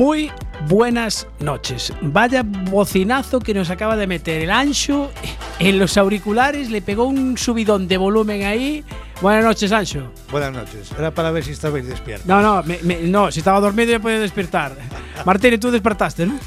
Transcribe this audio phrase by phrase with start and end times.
[0.00, 0.32] Muy
[0.66, 1.92] buenas noches.
[2.00, 5.10] Vaya bocinazo que nos acaba de meter el Ancho
[5.58, 8.82] en los auriculares, le pegó un subidón de volumen ahí.
[9.20, 10.10] Buenas noches, Ancho.
[10.30, 10.90] Buenas noches.
[10.98, 12.26] Era para ver si estabais despiertos.
[12.26, 14.74] No, no, me- me- no, si estaba dormido ya podía despertar.
[15.26, 16.38] Martín, tú despertaste, ¿no?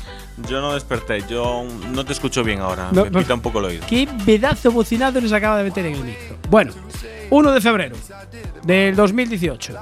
[0.49, 2.89] Yo no desperté, yo no te escucho bien ahora.
[2.91, 3.19] No, me no.
[3.19, 3.85] quita un poco el oído.
[3.87, 6.37] Qué pedazo bocinazo nos acaba de meter en el micro.
[6.49, 6.73] Bueno,
[7.29, 7.95] 1 de febrero
[8.63, 9.75] del 2018.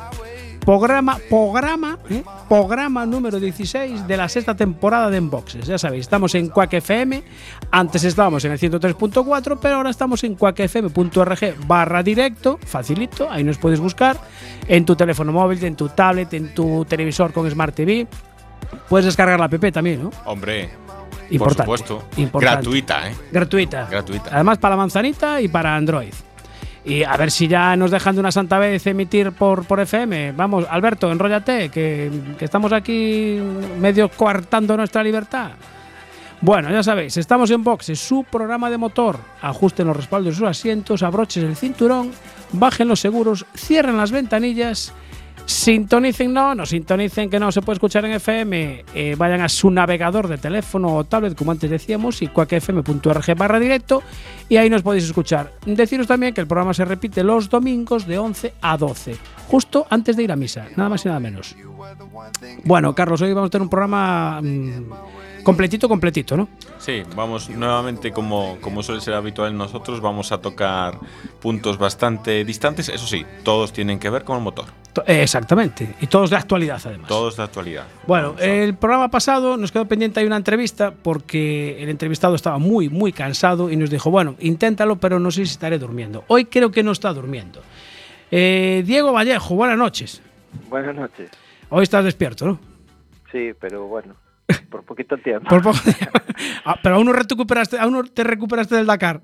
[0.66, 2.24] Programa, programa, ¿eh?
[2.48, 5.66] programa número 16 de la sexta temporada de Enboxes.
[5.66, 7.24] Ya sabéis, estamos en Quack FM.
[7.72, 12.60] Antes estábamos en el 103.4, pero ahora estamos en quackfm.org barra directo.
[12.64, 14.18] Facilito, ahí nos puedes buscar.
[14.68, 18.06] En tu teléfono móvil, en tu tablet, en tu televisor con Smart TV.
[18.88, 20.12] Puedes descargar la app también, ¿no?
[20.26, 20.70] Hombre,
[21.32, 22.08] Importante, por supuesto.
[22.18, 22.56] importante.
[22.58, 23.16] Gratuita, ¿eh?
[23.32, 23.88] Gratuita.
[23.90, 24.30] Gratuita.
[24.32, 26.14] Además para la manzanita y para Android.
[26.84, 30.32] Y a ver si ya nos dejan de una santa vez emitir por, por FM.
[30.32, 33.40] Vamos, Alberto, enróllate, que, que estamos aquí
[33.80, 35.52] medio coartando nuestra libertad.
[36.44, 39.20] Bueno, ya sabéis, estamos en Boxes, su programa de motor.
[39.44, 42.12] Ajusten los respaldos de sus asientos, abrochen el cinturón,
[42.54, 44.92] bajen los seguros, cierren las ventanillas,
[45.46, 49.70] sintonicen, no, no sintonicen que no se puede escuchar en FM, eh, vayan a su
[49.70, 54.04] navegador de teléfono o tablet, como antes decíamos, y cuacfm.org barra directo,
[54.50, 55.54] y ahí nos podéis escuchar.
[55.66, 59.16] Deciros también que el programa se repite los domingos de 11 a 12,
[59.48, 61.56] justo antes de ir a misa, nada más y nada menos.
[62.64, 64.92] Bueno, Carlos, hoy vamos a tener un programa mm,
[65.44, 66.48] completito, completito, ¿no?
[66.80, 70.98] Sí, vamos nuevamente, como, como suele ser habitual en nosotros, vamos a tocar
[71.40, 72.90] puntos bastante distantes.
[72.90, 74.66] Eso sí, todos tienen que ver con el motor.
[74.94, 77.08] To- Exactamente, y todos de actualidad además.
[77.08, 77.86] Todos de actualidad.
[78.08, 82.90] Bueno, el programa pasado nos quedó pendiente ahí una entrevista porque el entrevistado estaba muy,
[82.90, 86.24] muy cansado y nos dijo, bueno, inténtalo, pero no sé si estaré durmiendo.
[86.28, 87.62] Hoy creo que no está durmiendo.
[88.32, 90.22] Eh, Diego Vallejo, buenas noches.
[90.70, 91.30] Buenas noches.
[91.70, 92.60] Hoy estás despierto, ¿no?
[93.32, 94.16] Sí, pero bueno,
[94.70, 95.50] por poquito tiempo.
[95.50, 96.20] Por poco tiempo.
[96.66, 99.22] Ah, pero aún no recuperaste, aún no te recuperaste del Dakar.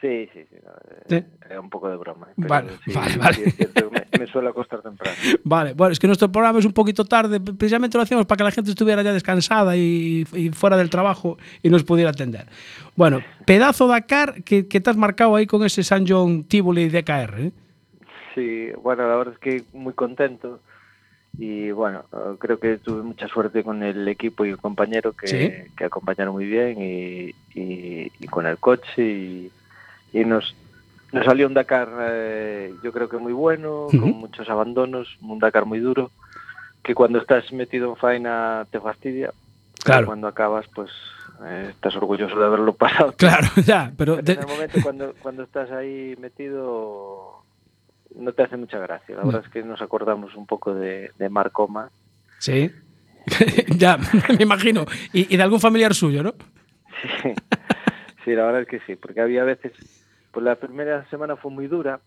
[0.00, 0.56] Sí, sí, sí.
[0.62, 1.24] no, eh, Sí.
[1.48, 2.28] Era un poco de broma.
[2.36, 3.42] pero Vale, sí, vale, sí, vale.
[3.46, 5.16] es cierto, me, me suelo acostar temprano.
[5.44, 8.44] Vale, bueno, es que nuestro programa es un poquito tarde, precisamente lo hacíamos para que
[8.44, 12.46] la gente estuviera ya descansada y, y fuera del trabajo y nos pudiera atender.
[12.96, 17.40] Bueno, pedazo Dakar que, que te has marcado ahí con ese San John Tivoli DKR.
[17.40, 17.52] ¿eh?
[18.34, 20.60] Sí, bueno, la verdad es que muy contento.
[21.38, 25.26] Y bueno, eh, creo que tuve mucha suerte con el equipo y el compañero que,
[25.26, 25.72] Sí.
[25.76, 29.02] que acompañaron muy bien y, y- y con el coche.
[29.02, 29.52] Y,
[30.12, 30.54] y nos,
[31.12, 35.66] nos salió un Dakar, eh, yo creo que muy bueno, con muchos abandonos, un Dakar
[35.66, 36.10] muy duro,
[36.82, 39.30] que cuando estás metido en faena te fastidia.
[39.84, 40.06] Claro.
[40.06, 40.90] Cuando acabas, pues
[41.44, 43.12] eh, estás orgulloso de haberlo pasado.
[43.16, 47.42] Claro, ya, pero Pero en el momento cuando, cuando estás ahí metido
[48.16, 49.14] no te hace mucha gracia.
[49.16, 51.90] La verdad es que nos acordamos un poco de, de Marcoma.
[52.38, 52.70] sí,
[53.76, 53.98] ya,
[54.38, 54.84] me imagino.
[55.12, 56.34] Y, y de algún familiar suyo, ¿no?
[57.22, 57.32] Sí,
[58.24, 59.72] sí, la verdad es que sí, porque había veces,
[60.32, 62.00] pues la primera semana fue muy dura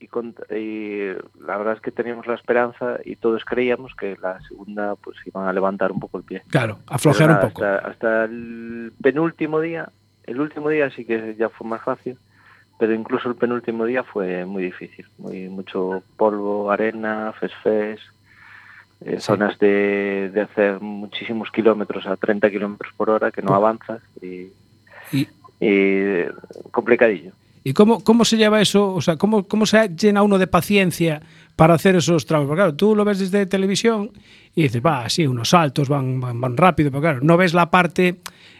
[0.00, 1.08] y, con- y
[1.40, 5.46] la verdad es que teníamos la esperanza y todos creíamos que la segunda pues iban
[5.46, 6.42] a levantar un poco el pie.
[6.48, 7.64] Claro, aflojear un poco.
[7.64, 9.90] Hasta, hasta el penúltimo día,
[10.24, 12.18] el último día sí que ya fue más fácil,
[12.78, 15.06] pero incluso el penúltimo día fue muy difícil.
[15.18, 18.00] Muy mucho polvo, arena, fesfes,
[19.00, 19.20] eh, Sí.
[19.20, 24.48] zonas de, de hacer muchísimos kilómetros a 30 kilómetros por hora que no avanzas y,
[25.12, 25.26] Y,
[25.60, 26.24] y
[26.70, 27.32] complicadillo.
[27.64, 28.94] ¿Y cómo, cómo se lleva eso?
[28.94, 31.20] O sea, ¿cómo, ¿cómo se llena uno de paciencia
[31.56, 32.46] para hacer esos tramos?
[32.46, 34.10] Porque claro, tú lo ves desde televisión
[34.54, 37.70] y dices, va, sí, unos saltos van, van, van rápido, pero claro, no ves la
[37.70, 38.16] parte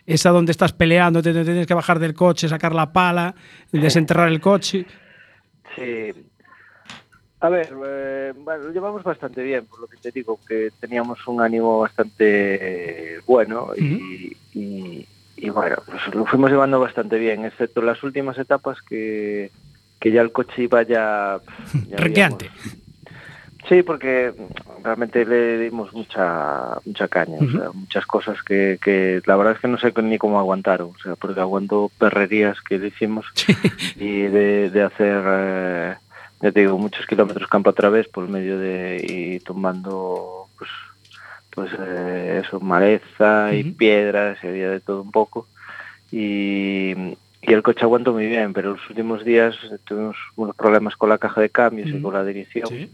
[0.09, 3.35] esa donde estás peleando, te, te tienes que bajar del coche, sacar la pala,
[3.71, 4.87] desenterrar el coche.
[5.77, 6.13] Sí.
[7.41, 11.25] A ver, eh, bueno, lo llevamos bastante bien, por lo que te digo, que teníamos
[11.29, 15.09] un ánimo bastante bueno y, y- y
[15.41, 19.53] y bueno, pues lo fuimos llevando bastante bien, excepto las últimas etapas que,
[20.01, 21.39] que ya el coche iba ya...
[21.89, 22.51] ya Requeante.
[23.69, 24.33] Sí, porque
[24.83, 29.61] realmente le dimos mucha mucha caña, o sea, muchas cosas que, que la verdad es
[29.61, 33.27] que no sé ni cómo aguantaron, o sea, porque aguantó perrerías que le hicimos
[33.97, 35.95] y de, de hacer, eh,
[36.41, 40.71] ya te digo, muchos kilómetros campo a través por medio de y tumbando, pues,
[41.51, 45.47] pues eh, eso, maleza y piedras, y había de todo un poco.
[46.11, 46.95] Y,
[47.43, 51.19] y el coche aguantó muy bien, pero los últimos días tuvimos unos problemas con la
[51.19, 52.69] caja de cambios y con la dirección.
[52.69, 52.91] Sí.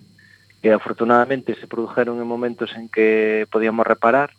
[0.64, 4.30] Que afortunadamente se produjeron en momentos en que podíamos reparar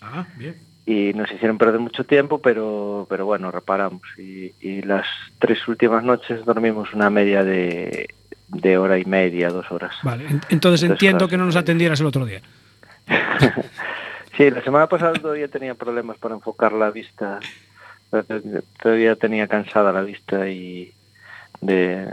[0.00, 0.56] Ah, bien.
[0.86, 4.00] y nos hicieron perder mucho tiempo, pero, pero bueno, reparamos.
[4.16, 5.06] Y, y las
[5.38, 8.08] tres últimas noches dormimos una media de,
[8.48, 9.94] de hora y media, dos horas.
[10.02, 12.40] Vale, en- entonces Entonces, entiendo claro, que no nos atendieras el otro día.
[14.38, 17.38] Sí, la semana pasada todavía tenía problemas para enfocar la vista.
[18.82, 20.92] Todavía tenía cansada la vista y
[21.60, 22.04] de,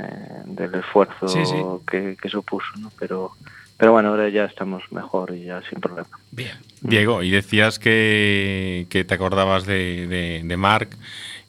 [0.45, 1.63] del esfuerzo Sí, sí.
[1.89, 2.91] Que, que supuso, ¿no?
[2.99, 3.31] Pero,
[3.81, 6.07] pero bueno, ahora ya estamos mejor y ya sin problema.
[6.29, 6.51] Bien.
[6.81, 10.95] Diego, y decías que, que te acordabas de, de, de Marc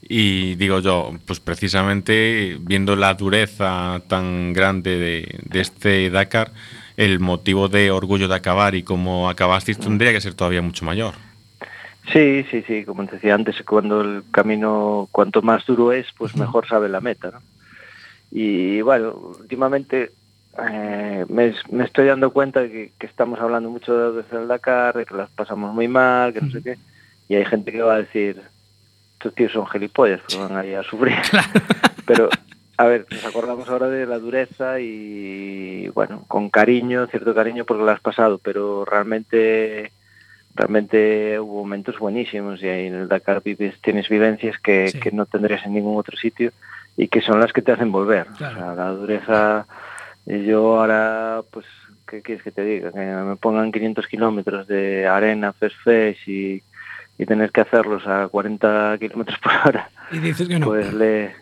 [0.01, 6.49] y digo yo, pues precisamente viendo la dureza tan grande de, de este Dakar,
[6.97, 11.13] el motivo de orgullo de acabar y cómo acabasteis tendría que ser todavía mucho mayor.
[12.11, 16.35] Sí, sí, sí, como te decía antes, cuando el camino, cuanto más duro es, pues
[16.35, 17.41] mejor sabe la meta, ¿no?
[18.31, 20.09] Y bueno, últimamente
[20.57, 24.95] eh, me, me estoy dando cuenta de que, que estamos hablando mucho de del Dakar,
[24.95, 26.77] de que las pasamos muy mal, que no sé qué,
[27.27, 28.41] y hay gente que va a decir,
[29.13, 31.15] estos tíos son gilipollas, que van ahí a sufrir.
[32.05, 32.29] Pero,
[32.77, 37.83] a ver, nos acordamos ahora de la dureza y, bueno, con cariño, cierto cariño porque
[37.83, 39.91] lo has pasado, pero realmente
[40.55, 44.99] realmente hubo momentos buenísimos y ahí en el Dakar vives, tienes vivencias que, Sí.
[44.99, 46.51] que no tendrías en ningún otro sitio
[46.95, 48.27] y que son las que te hacen volver.
[48.37, 48.55] Claro.
[48.55, 49.65] O sea, la dureza,
[50.25, 51.65] yo ahora, pues,
[52.07, 52.91] ¿qué quieres que te diga?
[52.91, 56.61] Que me pongan 500 kilómetros de arena, fes fes y,
[57.17, 60.67] y tener que hacerlos a 40 kilómetros por hora, Y dices que no.
[60.67, 61.33] pues le,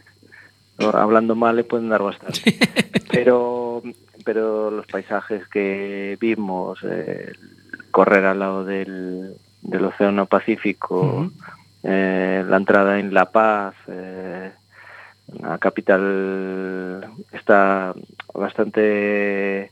[0.94, 2.58] hablando mal le pueden dar bastante.
[3.12, 3.84] pero,
[4.26, 7.34] pero los paisajes que vimos, eh,
[7.92, 11.32] correr al lado del, del Océano Pacífico,
[11.84, 14.52] eh, la entrada en La Paz, eh,
[15.40, 17.94] la capital está
[18.34, 19.72] bastante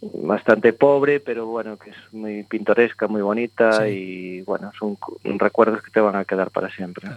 [0.00, 3.90] bastante pobre, pero bueno, que es muy pintoresca, muy bonita Sí.
[3.90, 7.08] y bueno, son cu- recuerdos que te van a quedar para siempre.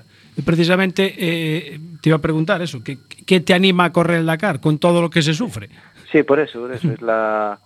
[0.44, 2.98] Precisamente eh, te iba a preguntar eso, ¿qué,
[3.28, 5.70] ¿qué te anima a correr el Dakar con todo lo que se sufre?
[6.12, 7.60] Sí, por eso, por eso es la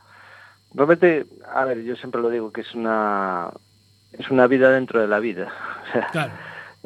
[0.73, 3.49] realmente, a ver, yo siempre lo digo que es una
[4.19, 5.47] es una vida dentro de la vida.
[5.89, 6.33] O sea, Claro.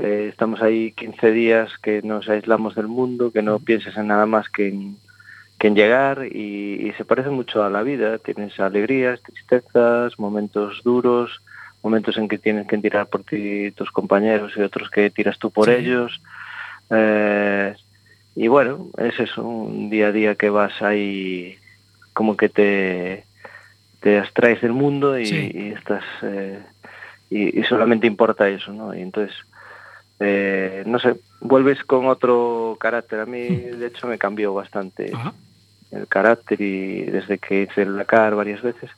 [0.02, 4.26] Eh, estamos ahí 15 días que nos aislamos del mundo, que no pienses en nada
[4.26, 4.98] más que en,
[5.58, 8.18] que en llegar y, y se parece mucho a la vida.
[8.18, 11.42] Tienes alegrías, tristezas, momentos duros,
[11.84, 15.52] momentos en que tienes que tirar por ti tus compañeros y otros que tiras tú
[15.52, 15.72] por Sí.
[15.76, 16.22] ellos.
[16.90, 17.74] Eh,
[18.36, 21.58] y bueno, es eso, un día a día que vas ahí
[22.14, 23.24] como que te,
[24.02, 25.52] te abstraes del mundo y, Sí.
[25.54, 26.60] y estás eh,
[27.30, 28.96] y, y solamente importa eso, ¿no?
[28.96, 29.36] Y entonces,
[30.20, 33.20] eh, no sé, vuelves con otro carácter.
[33.22, 35.34] A mí, de hecho, me cambió bastante Ajá.
[35.92, 38.90] el carácter y desde que hice el Dakar varias veces.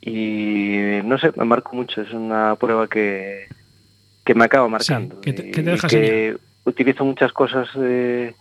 [0.00, 2.02] Y no sé, me marco mucho.
[2.02, 3.48] Es una prueba que,
[4.24, 5.20] que me acaba marcando.
[5.20, 8.34] que te- que te deja y que utilizo muchas cosas de,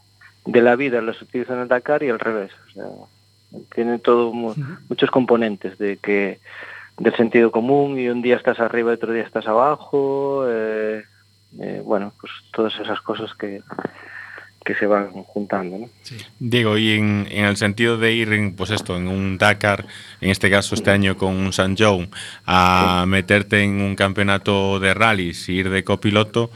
[0.46, 2.51] de la vida, las utilizo en el Dakar y al revés.
[2.68, 4.56] O sea, tiene todo mu-
[4.89, 6.39] muchos componentes de que
[6.98, 10.46] del sentido común y un día estás arriba y otro día estás abajo.
[10.48, 11.03] eh,
[11.60, 13.62] eh, bueno, pues todas esas cosas que,
[14.65, 15.89] que se van juntando, ¿no?
[16.39, 19.86] Diego, y en, en el sentido de ir, en, pues esto, en un Dakar,
[20.22, 22.10] en este caso este año con un San John,
[22.45, 26.50] a meterte en un campeonato de rallies y ir de copiloto,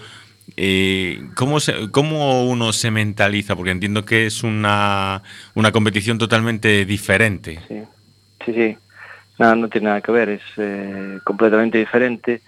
[0.55, 3.55] eh, ¿cómo, se- ¿cómo uno se mentaliza?
[3.55, 5.21] Porque entiendo que es una,
[5.55, 7.59] una competición totalmente diferente.
[7.67, 7.81] Sí,
[8.45, 8.77] sí, sí.
[9.39, 12.41] Nada, no tiene nada que ver, es eh, completamente diferente.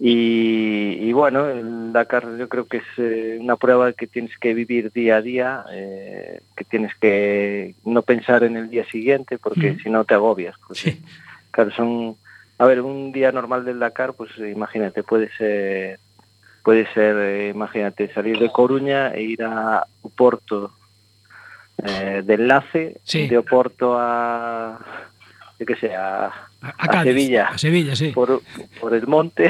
[0.00, 4.54] Y, y bueno, el Dakar yo creo que es eh, una prueba que tienes que
[4.54, 9.76] vivir día a día, eh, que tienes que no pensar en el día siguiente porque
[9.82, 10.54] si no te agobias.
[10.66, 11.02] Porque, Sí.
[11.50, 12.16] Claro, son,
[12.58, 15.98] a ver, un día normal del Dakar, pues imagínate, puede ser,
[16.62, 20.72] puede ser, eh, imagínate, salir de Coruña e ir a Oporto
[21.82, 23.26] eh, de enlace, Sí.
[23.26, 24.78] de Oporto a,
[25.58, 28.08] yo qué sé, a, A, a a Sevilla, A Sevilla, sí.
[28.10, 28.42] por,
[28.80, 29.48] por el monte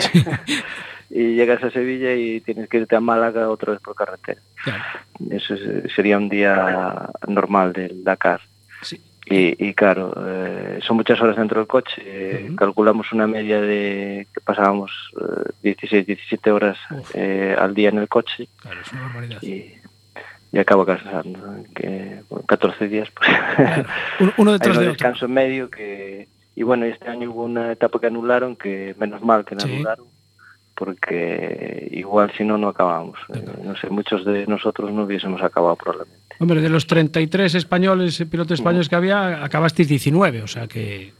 [1.11, 4.41] y llegas a Sevilla y tienes que irte a Málaga otra vez por carretera.
[4.62, 4.83] Claro.
[5.31, 8.41] Eso es- sería un día normal del Dakar.
[8.83, 9.00] Sí.
[9.31, 12.03] Y, y claro, eh, son muchas horas dentro del coche.
[12.05, 12.57] eh, Ujú.
[12.57, 16.79] Calculamos una media de que pasábamos eh, 16, 17 horas
[17.15, 19.43] eh, al día en el coche Claro, es una barbaridad.
[19.43, 19.75] y,
[20.53, 21.57] y acabo cansando.
[21.75, 23.85] Que bueno, 14 días, pues Claro.
[24.21, 24.93] Uno, uno hay detrás un de otro.
[24.93, 29.23] descanso en medio que y bueno, este año hubo una etapa que anularon que menos
[29.23, 29.75] mal que la Sí.
[29.77, 30.07] anularon
[30.75, 33.19] porque igual si no no acabamos.
[33.35, 36.37] Eh, no sé, muchos de nosotros no hubiésemos acabado probablemente.
[36.41, 41.12] Hombre, de los 33 españoles, eh, pilotos españoles que había, acabasteis 19, o sea que.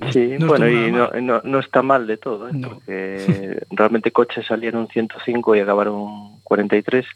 [0.00, 2.52] no- Sí, no bueno, y no, no, no está mal de todo, ¿eh?
[2.62, 7.06] Porque realmente coches salieron 105 y acabaron 43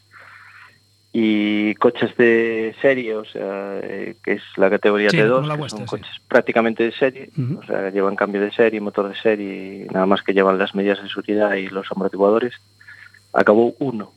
[1.11, 5.57] y coches de serie, o sea, eh, que es la categoría Sí, T2, como la
[5.57, 5.85] que son sí.
[5.85, 10.21] coches prácticamente de serie, o sea, llevan cambio de serie, motor de serie, nada más
[10.21, 12.53] que llevan las medidas de seguridad y los amortiguadores,
[13.33, 14.11] acabó uno.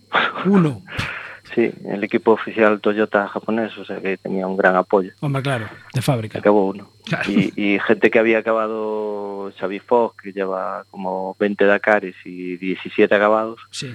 [0.44, 0.82] Uno.
[1.54, 5.12] sí, el equipo oficial Toyota japonés, o sea que tenía un gran apoyo.
[5.20, 6.38] Hombre, claro, de fábrica.
[6.40, 6.90] Acabó uno.
[7.06, 7.30] Claro.
[7.30, 13.14] Y, y gente que había acabado, Xavi Fox, que lleva como 20 Dakares y 17
[13.14, 13.94] acabados, Sí.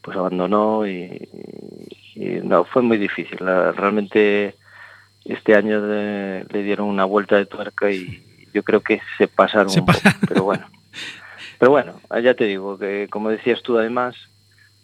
[0.00, 0.92] pues abandonó y,
[1.90, 3.38] y no, fue muy difícil.
[3.40, 4.54] La- realmente
[5.24, 8.22] este año de- le dieron una vuelta de tuerca y
[8.54, 10.20] yo creo que se pasaron Se un poco, pasaron.
[10.28, 10.66] pero bueno.
[11.58, 14.14] Pero bueno, ya te digo que como decías tú además,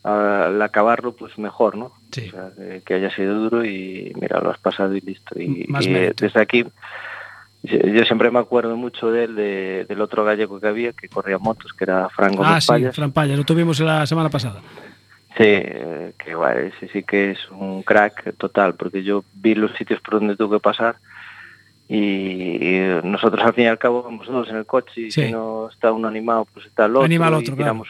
[0.03, 1.93] al acabarlo pues mejor, ¿no?
[2.11, 2.29] Sí.
[2.29, 2.51] O sea,
[2.85, 5.41] que, haya sido duro y mira, lo has pasado y listo.
[5.41, 6.65] Y, Más y, eh, desde aquí
[7.63, 11.09] yo yo siempre me acuerdo mucho de él, de- del otro gallego que había, que
[11.09, 12.97] corría motos, que era Fran Gómez Ah, sí, Payas.
[12.97, 14.61] Fran Payas, lo tuvimos la semana pasada.
[15.37, 20.01] Sí, que bueno, ese sí que es un crack total, porque yo vi los sitios
[20.01, 20.97] por donde tuve que pasar
[21.89, 21.97] y,
[22.67, 25.25] y nosotros al fin y al cabo vamos dos en el coche y Sí.
[25.27, 27.05] si no está uno animado, pues está el otro.
[27.05, 27.57] Anima al y otro, claro.
[27.57, 27.89] tiramos,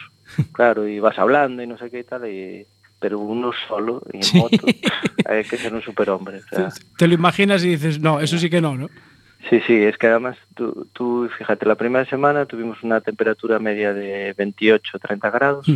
[0.51, 2.65] claro, y vas hablando y no sé qué y tal, y,
[2.99, 4.37] pero uno solo y en Sí.
[4.37, 4.57] moto,
[5.25, 6.37] hay que ser un superhombre.
[6.37, 8.89] O sea, Te lo imaginas y dices, no, eso sí que no, ¿no?
[9.49, 13.93] Sí, sí, es que además tú, tú, fíjate, la primera semana tuvimos una temperatura media
[13.93, 15.67] de 28, 30 grados.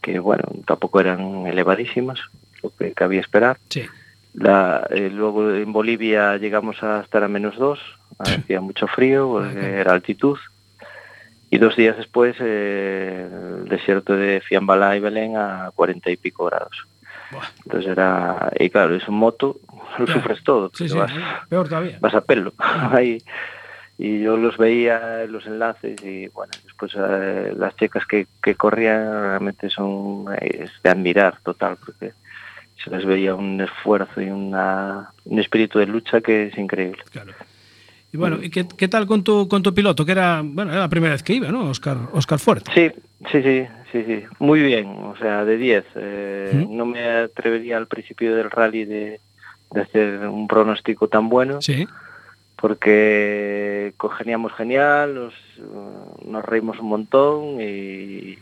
[0.00, 2.20] Que bueno, tampoco eran elevadísimas,
[2.62, 3.58] lo que cabía esperar.
[3.68, 3.84] Sí.
[4.34, 7.78] La, eh, luego en Bolivia llegamos a estar a menos 2,
[8.18, 9.66] hacía mucho frío, porque claro.
[9.66, 10.38] era altitud.
[11.52, 13.26] Y dos días después eh,
[13.62, 16.86] el desierto de Fiambalá y Belén a 40 y pico grados.
[17.32, 17.42] Buah.
[17.64, 19.56] Entonces era, y claro, es un moto,
[19.98, 20.12] lo Ya.
[20.14, 21.98] sufres todo, Sí, porque sí, vas, peor todavía.
[22.00, 22.52] vas a pelo.
[22.58, 23.18] Ahí.
[24.02, 29.12] Y yo los veía los enlaces y bueno, después eh, las chicas que, que corrían
[29.12, 32.14] realmente son es de admirar total, porque
[32.82, 37.02] se les veía un esfuerzo y una, un espíritu de lucha que es increíble.
[37.10, 37.34] Claro.
[38.10, 40.06] Y bueno, ¿y qué, qué tal con tu, con tu piloto?
[40.06, 41.68] Que era, bueno, era la primera vez que iba, ¿no?
[41.68, 42.72] Oscar, Oscar Fuerte.
[42.74, 42.90] Sí,
[43.30, 45.84] sí, sí, sí, sí, muy bien, o sea, de 10.
[45.96, 46.74] Eh, ¿Mm?
[46.74, 49.20] No me atrevería al principio del rally de,
[49.72, 51.60] de hacer un pronóstico tan bueno.
[51.60, 51.86] Sí.
[52.60, 55.34] Porque congeniamos genial, nos,
[56.24, 58.38] nos reímos un montón y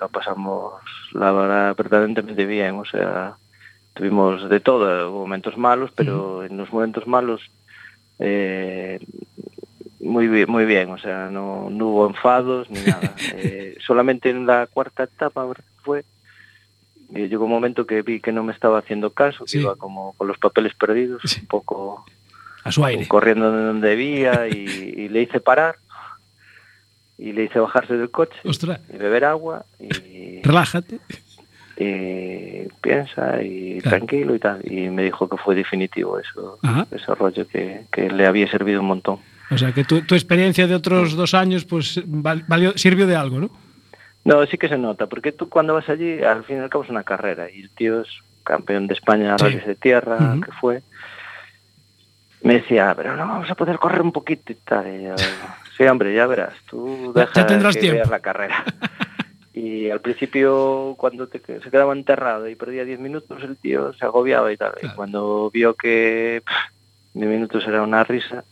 [0.00, 0.74] lo pasamos,
[1.12, 2.74] la verdad, verdaderamente bien.
[2.76, 3.36] O sea,
[3.94, 7.40] tuvimos de todo, hubo momentos malos, pero en los momentos malos
[8.18, 8.98] eh,
[10.00, 10.90] muy bien, muy bien.
[10.90, 13.14] O sea, no, no hubo enfados ni nada.
[13.34, 15.46] Eh, solamente en la cuarta etapa
[15.82, 16.04] fue
[17.14, 20.12] eh, llegó un momento que vi que no me estaba haciendo caso, que iba como
[20.14, 21.40] con los papeles perdidos, Sí.
[21.40, 22.04] un poco
[22.64, 23.08] A su aire.
[23.08, 24.54] corriendo de donde debía y,
[24.96, 25.76] y le hice parar
[27.18, 30.98] y le hice bajarse del coche Ostras, y beber agua y, relájate.
[31.76, 33.96] y piensa y Claro.
[33.98, 36.86] tranquilo y tal y me dijo que fue definitivo eso Ajá.
[36.90, 39.18] ese rollo que, que le había servido un montón
[39.50, 43.16] O sea, que tu, tu experiencia de otros dos años, pues, val- valió, sirvió de
[43.16, 43.50] algo, ¿no?
[44.24, 46.84] no sí que se nota porque tú cuando vas allí al fin y al cabo
[46.84, 48.08] es una carrera y el tío es
[48.44, 49.56] campeón de España Sí.
[49.66, 50.82] de tierra que fue
[52.42, 54.86] me decía, pero no vamos a poder correr un poquito y tal.
[55.00, 55.14] Y yo,
[55.76, 57.96] sí, hombre, ya verás, tú deja ya tendrás que tiempo.
[57.98, 58.64] veas la carrera.
[59.54, 64.04] Y al principio, cuando te, se quedaba enterrado y perdía 10 minutos, el tío se
[64.06, 64.72] agobiaba y tal.
[64.72, 64.88] Claro.
[64.88, 66.72] Y cuando vio que pff,
[67.12, 68.44] 10 minutos era una risa,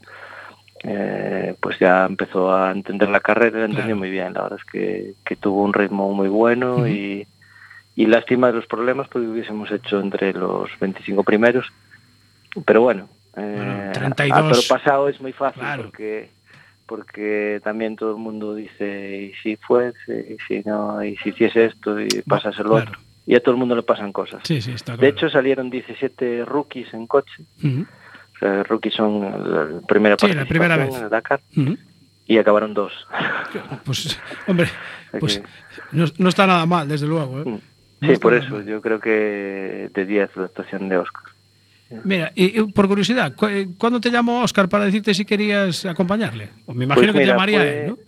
[0.85, 3.97] eh, pues ya empezó a entender la carrera, la entendió Claro.
[3.97, 4.35] muy bien.
[4.35, 7.27] La verdad es que, que tuvo un ritmo muy bueno y,
[7.97, 11.67] y lástima de los problemas porque hubiésemos hecho entre los 25 primeros.
[12.67, 14.49] Pero bueno, eh, Bueno, a 32.
[14.67, 15.85] toro pasado es muy fácil Claro.
[15.85, 16.31] porque
[16.87, 21.67] porque también todo el mundo dice y si fuese y si no y si hiciese
[21.67, 22.91] esto y pasas el Claro.
[22.91, 25.03] otro y a todo el mundo le pasan cosas Sí, sí, está claro.
[25.03, 27.83] de hecho salieron 17 rookies en coche Ujú,
[28.35, 29.21] o sea, rookies son
[29.53, 30.93] la primera Sí, la primera vez.
[30.97, 31.41] en el Dakar
[32.27, 32.93] y acabaron dos
[33.85, 34.19] Pues,
[34.49, 34.67] hombre,
[35.21, 35.43] Pues
[35.93, 37.41] no, no está nada mal, desde luego.
[37.41, 37.45] ¿eh?
[37.45, 37.59] Mm.
[38.01, 41.25] No sí, por eso, yo creo que de 10 la actuación de Oscar.
[42.05, 45.85] Mira, y, y por curiosidad, ¿cu- eh, ¿cuándo te llamó Oscar para decirte si querías
[45.87, 46.51] acompañarle?
[46.69, 47.99] Me imagino Pues que te llamaría fue, él, ¿no?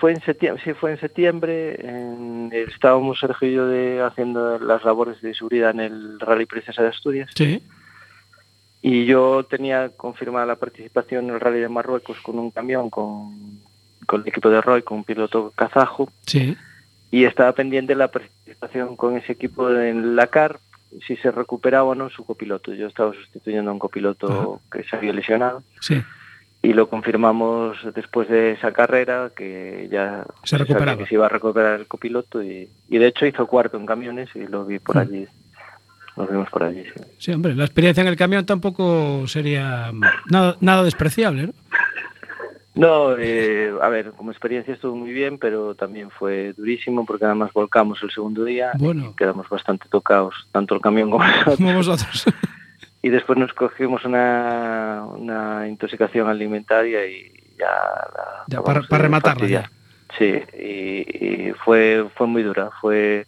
[0.00, 1.74] Fue en septiembre, sí, fue en septiembre.
[1.86, 6.82] en- estábamos Sergio y yo de, haciendo las labores de seguridad en el Rally Princesa
[6.82, 7.30] de Asturias.
[7.34, 7.62] Sí,
[8.82, 13.60] Y yo tenía confirmada la participación en el Rally de Marruecos con un camión, con,
[14.06, 16.10] con el equipo de Roy, con un piloto kazajo.
[16.26, 16.56] sí.
[17.12, 20.60] Y estaba pendiente la participación con ese equipo en la CAR,
[21.06, 22.72] si se recuperaba o no su copiloto.
[22.74, 25.62] Yo estaba sustituyendo a un copiloto que se había lesionado.
[25.80, 26.00] Sí,
[26.62, 30.98] y lo confirmamos después de esa carrera que ya Se recuperaba.
[30.98, 34.28] que se iba a recuperar el copiloto y, y de hecho hizo cuarto en camiones
[34.34, 34.98] y lo vi por Mm.
[34.98, 35.26] allí
[36.16, 37.02] nos vimos por allí sí.
[37.18, 39.90] sí, hombre, la experiencia en el camión tampoco sería
[40.28, 41.52] nada, nada despreciable, ¿no?
[42.80, 47.52] No eh, a ver como experiencia estuvo muy bien pero también fue durísimo porque además
[47.52, 49.10] volcamos el segundo día Bueno.
[49.12, 52.24] y quedamos bastante tocados tanto el camión como nosotros Como vosotros.
[53.02, 57.66] y después nos cogimos una, una intoxicación alimentaria y ya
[58.16, 59.70] la Ya, para- de para rematarla ya.
[60.18, 63.26] Sí, y, y fue fue muy dura, fue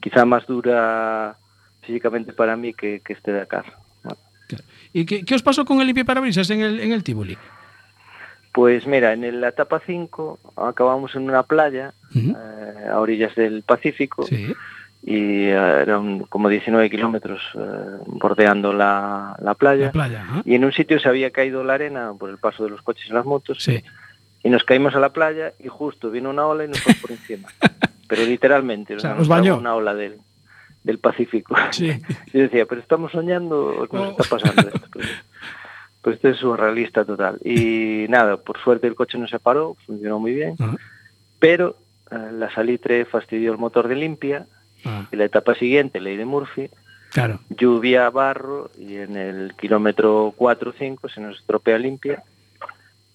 [0.00, 1.36] quizá más dura
[1.82, 3.64] físicamente para mí que, que este Dakar.
[4.02, 4.18] Bueno,
[4.92, 7.36] ¿Y qué, qué os pasó con el limpiaparabrisas en el, en el Tivoli?
[8.54, 12.32] Pues mira, en la etapa 5 acabamos en una playa eh,
[12.88, 14.54] a orillas del Pacífico Sí,
[15.02, 17.58] y eh, eran como 19 kilómetros eh,
[18.06, 19.86] bordeando la, la playa.
[19.86, 20.24] la playa.
[20.44, 23.06] Y en un sitio se había caído la arena por el paso de los coches
[23.10, 23.82] y las motos Sí.
[24.44, 27.10] y nos caímos a la playa y justo vino una ola y nos fue por
[27.10, 27.48] encima.
[28.08, 29.56] Pero literalmente, O sea, nos os bañó.
[29.58, 30.18] una ola del,
[30.84, 31.56] del Pacífico.
[31.72, 31.90] Sí.
[32.32, 34.88] Yo decía, pero estamos soñando nos está pasando esto.
[36.04, 37.38] Pues, esto es surrealista total.
[37.42, 40.54] Y nada, por suerte el coche no se paró, funcionó muy bien,
[41.38, 41.76] pero
[42.10, 44.46] eh, la salitre fastidió el motor de limpia
[45.10, 46.68] y la etapa siguiente, ley de Murphy,
[47.10, 47.40] claro.
[47.48, 52.22] lluvia, barro y en el kilómetro 4 o 5 se nos estropea limpia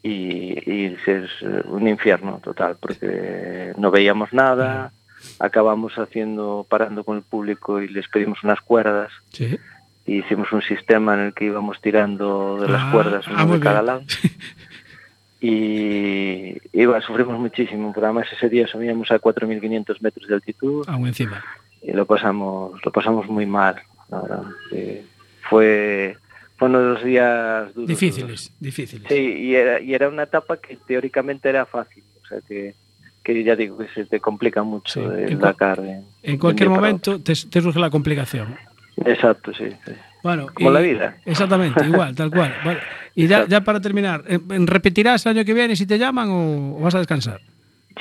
[0.01, 4.91] y, y es eh, un infierno total porque no veíamos nada,
[5.37, 9.59] acabamos haciendo, parando con el público y les pedimos unas cuerdas Sí.
[10.17, 13.59] Hicimos un sistema en el que íbamos tirando de las Ah, cuerdas ah, uno de
[13.59, 14.01] cada lado
[15.41, 20.85] y, y bueno, sufrimos muchísimo, pero además ese día subíamos a 4.500 metros de altitud
[20.87, 21.43] Aún encima.
[21.81, 23.75] y lo pasamos lo pasamos muy mal
[24.09, 24.43] la verdad
[25.49, 26.17] fue
[26.57, 29.07] fue uno de los días duros Difíciles, difíciles.
[29.07, 32.75] sí y era y era una etapa que teóricamente era fácil o sea que
[33.23, 35.23] que ya digo que se te complica mucho Sí.
[35.31, 38.55] En Dakar de- En cualquier momento te, te surge la complicación.
[38.97, 39.91] Exacto sí, sí.
[40.23, 41.17] Bueno, Como y- la vida.
[41.25, 42.53] Exactamente, igual, tal cual.
[43.15, 46.77] Y ya, ya para terminar, ¿eh, ¿repetirás el año que viene si te llaman o,
[46.77, 47.41] o vas a descansar?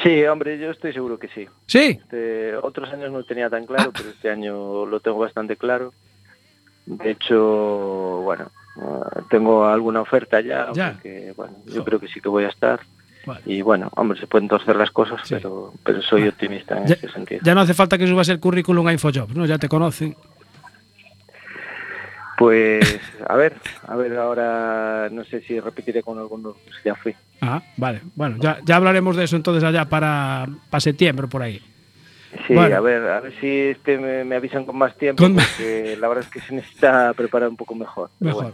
[0.02, 3.66] Sí, hombre yo estoy seguro que sí Sí, Este, otros años no lo tenía tan
[3.66, 5.92] claro pero este año lo tengo bastante claro
[6.86, 10.92] de hecho bueno eh, tengo alguna oferta ya, Ya.
[10.92, 12.78] porque, bueno, yo creo que sí que voy a estar
[13.26, 13.40] Vale.
[13.44, 15.34] Y bueno, hombre, se pueden torcer las cosas, Sí.
[15.34, 17.40] pero, pero soy optimista en ya, ese sentido.
[17.44, 19.44] ya no hace falta que subas el currículum a Infojobs, ¿no?
[19.44, 20.14] Ya te conocen.
[22.38, 23.54] Pues a ver,
[23.86, 27.12] a ver, ahora no sé si repetiré con algunos, pues ya fui.
[27.40, 28.00] Ah, vale.
[28.14, 31.60] Bueno, ya, ya hablaremos de eso entonces allá para, para septiembre por ahí.
[32.46, 32.76] Sí, Bueno.
[32.76, 36.06] a ver, a ver si este me, me avisan con más tiempo, Con- porque la
[36.08, 38.10] verdad es que se necesita preparar un poco mejor.
[38.20, 38.52] bueno.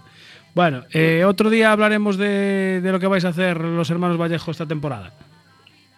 [0.55, 4.53] Bueno, eh, otro día hablaremos de, de lo que vais a hacer los hermanos Vallejo
[4.53, 5.13] esta temporada.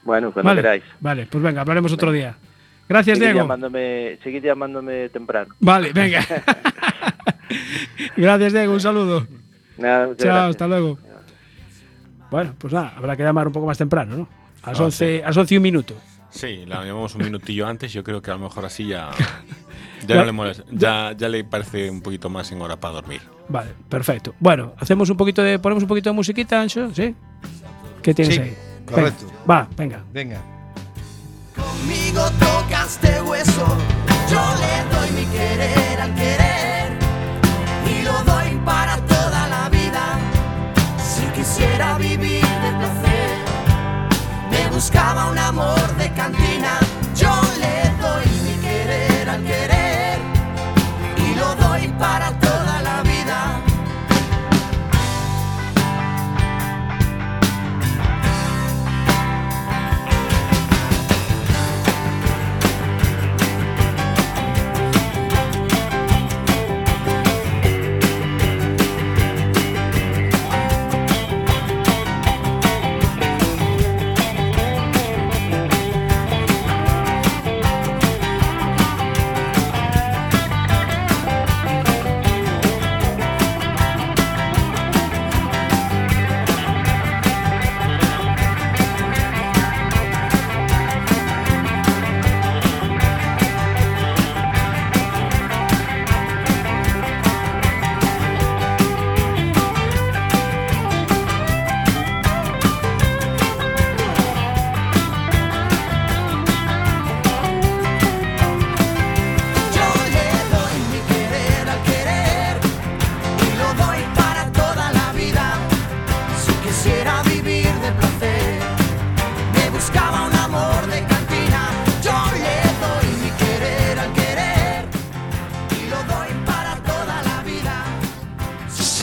[0.03, 0.83] Bueno, cuando Vale, queráis.
[0.99, 2.35] vale, pues venga, hablaremos otro día.
[2.89, 3.41] Gracias, Seguid Diego.
[3.45, 5.55] llamándome, seguid llamándome temprano.
[5.61, 6.21] Vale, venga.
[8.17, 8.73] Gracias, Diego.
[8.75, 9.27] Un saludo.
[9.79, 10.51] Nada, Chao, gracias.
[10.51, 10.99] hasta luego.
[12.31, 14.29] Bueno, pues nada, habrá que llamar un poco más temprano, ¿no?
[14.63, 15.95] A las, Ah, 11, a las 11 y un minuto.
[16.31, 17.93] Sí, la llamamos un minutillo antes.
[17.93, 19.11] Yo creo que a lo mejor así ya.
[20.03, 20.63] Ya- Ya, no le molesta.
[20.71, 23.23] Ya, ya le parece un poquito más en hora para dormir.
[23.49, 24.35] Vale, perfecto.
[24.39, 25.59] Bueno, hacemos un poquito de.
[25.59, 27.15] Ponemos un poquito de musiquita, Ancho, ¿sí?
[28.03, 28.57] ¿Qué tienes Sí, ahí?
[28.85, 29.25] correcto.
[29.27, 30.05] Venga, va, venga.
[30.13, 30.41] Venga.
[31.57, 33.67] Conmigo tocaste hueso,
[34.31, 36.46] yo le doy mi querer al querer
[44.77, 45.97] buscaba un amor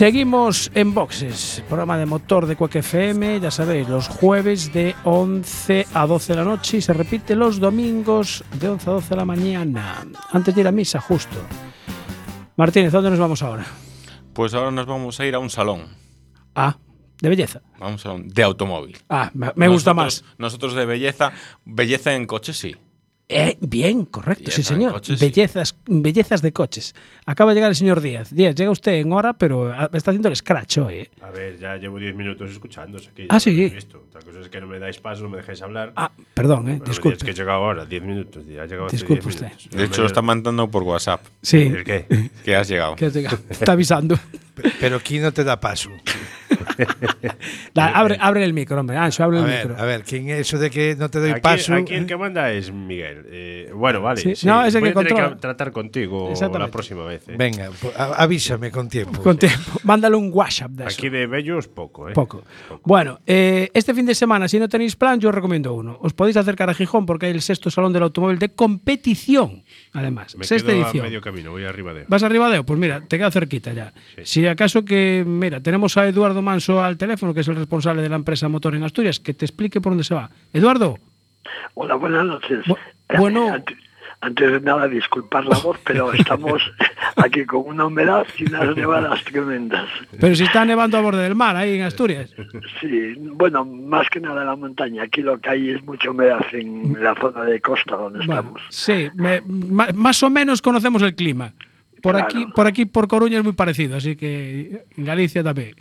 [0.03, 5.87] Seguimos en Boxes, programa de motor de Cueque FM, ya sabéis, los jueves de 11
[5.93, 9.15] a 12 de la noche y se repite los domingos de 11 a 12 de
[9.15, 11.37] la mañana, antes de ir a misa, justo.
[12.57, 13.65] Martínez, ¿dónde nos vamos ahora?
[14.33, 15.95] Pues ahora nos vamos a ir a un salón.
[16.53, 16.75] Ah,
[17.21, 17.61] de belleza.
[17.79, 18.97] Vamos a un de automóvil.
[19.07, 20.25] Ah, me, me gusta más.
[20.37, 21.31] Nosotros de belleza,
[21.63, 22.75] belleza en coche sí.
[23.29, 24.91] Eh, bien, correcto, Belleza sí señor.
[24.91, 25.25] coches, sí.
[25.25, 26.93] Bellezas, bellezas de coches.
[27.25, 28.29] Acaba de llegar el señor Díaz.
[28.35, 30.93] Díaz, llega usted en hora, pero ah, está haciendo el scratch hoy.
[30.95, 31.11] ¿eh?
[31.21, 32.97] A ver, ya llevo 10 minutos escuchando.
[32.99, 33.51] Aquí, Ah, sí.
[33.69, 34.03] visto.
[34.09, 35.93] Otra cosa es que no me dais paso, no me dejáis hablar.
[35.95, 37.17] Ah, perdón, eh, Bueno, disculpe.
[37.17, 38.43] Es que he llegado ahora, 10 minutos.
[38.45, 39.47] Ya llegado Disculpe 10 usted.
[39.47, 39.69] minutos.
[39.71, 41.21] De hecho, lo está mandando por WhatsApp.
[41.41, 42.05] Sí, ¿El qué?
[42.43, 42.95] Que has llegado.
[42.97, 43.37] que has llegado.
[43.49, 44.19] está avisando.
[44.79, 45.89] Pero ¿quién no te da paso?
[47.73, 48.97] Da, abre, abre el micro, hombre.
[48.97, 49.81] Ancho, abre A el ver, micro.
[49.81, 51.73] a ver, ¿quién es eso de que no te doy Aquí, paso?
[51.75, 53.25] aquí el que manda es Miguel.
[53.29, 54.21] Eh, bueno, vale.
[54.21, 54.45] Sí, sí.
[54.47, 55.37] no, es el Voy que a tener controla.
[55.41, 57.27] tratar contigo la próxima vez.
[57.29, 57.35] eh.
[57.37, 59.21] Venga, pues, avísame con tiempo.
[59.21, 59.79] Con tiempo.
[59.83, 60.95] Mándale un WhatsApp de eso.
[60.99, 62.13] Aquí de bellos, poco, ¿eh?
[62.13, 62.43] Poco.
[62.83, 65.97] Bueno, eh, este fin de semana, si no tenéis plan, yo os recomiendo uno.
[66.01, 70.35] Os podéis acercar a Gijón porque hay el sexto Salón del Automóvil de competición, además.
[70.37, 71.05] Me Sexta quedo edición.
[71.05, 72.05] a medio camino, voy arriba de.
[72.07, 72.63] ¿Vas arriba de?
[72.63, 73.93] Pues mira, te queda cerquita ya.
[74.23, 78.09] Si acaso que, mira, tenemos a Eduardo Manso al teléfono, que es el responsable de
[78.09, 80.29] la empresa Motor en Asturias, que te explique por dónde se va.
[80.51, 80.97] Eduardo,
[81.75, 82.59] Hola, buenas noches.
[82.65, 82.77] Bu-
[83.17, 83.53] bueno.
[83.53, 83.77] Antes,
[84.23, 86.61] antes de nada, disculpar la voz, pero estamos
[87.17, 89.87] aquí con una humedad y unas nevadas tremendas.
[90.19, 92.33] pero si está nevando a borde del mar, ahí en Asturias.
[92.81, 95.03] Sí, bueno, más que nada en la montaña.
[95.03, 98.61] Aquí lo que hay es mucha humedad en la zona de costa donde Bueno, estamos.
[98.69, 99.41] sí, me-
[99.93, 101.53] más o menos conocemos el clima.
[102.01, 102.25] Por Claro.
[102.25, 105.75] aquí, por aquí, por Coruña es muy parecido, así que en Galicia también.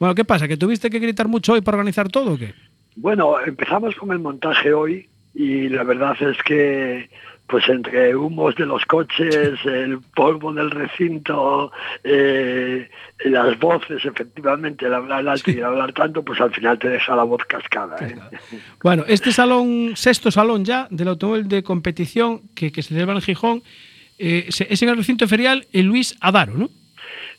[0.00, 0.48] Bueno, ¿qué pasa?
[0.48, 2.54] ¿Que tuviste que gritar mucho hoy para organizar todo o qué?
[2.96, 7.08] Bueno, empezamos con el montaje hoy y la verdad es que
[7.50, 11.72] pues entre humos de los coches, el polvo del recinto,
[12.04, 12.88] eh,
[13.24, 17.16] las voces, efectivamente, el hablar alto y el hablar tanto, pues al final te deja
[17.16, 17.96] la voz cascada.
[18.06, 18.16] ¿eh?
[18.82, 23.22] Bueno, este salón, sexto salón ya del automóvil de competición que, que se celebra en
[23.22, 23.62] Gijón,
[24.18, 26.70] eh, es en el recinto ferial el Luis Adaro, ¿no?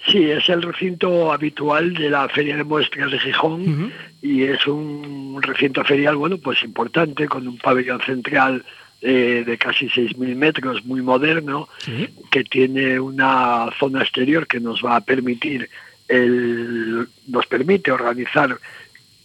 [0.08, 5.40] Sí, es el recinto habitual de la Feria de Muestras de Gijón y es un
[5.44, 8.66] recinto ferial, bueno, pues importante, con un pabellón central
[9.02, 12.08] eh, de casi 6.000 metros, muy moderno, Sí.
[12.30, 15.70] que tiene una zona exterior que nos va a permitir,
[16.08, 18.58] el, nos permite organizar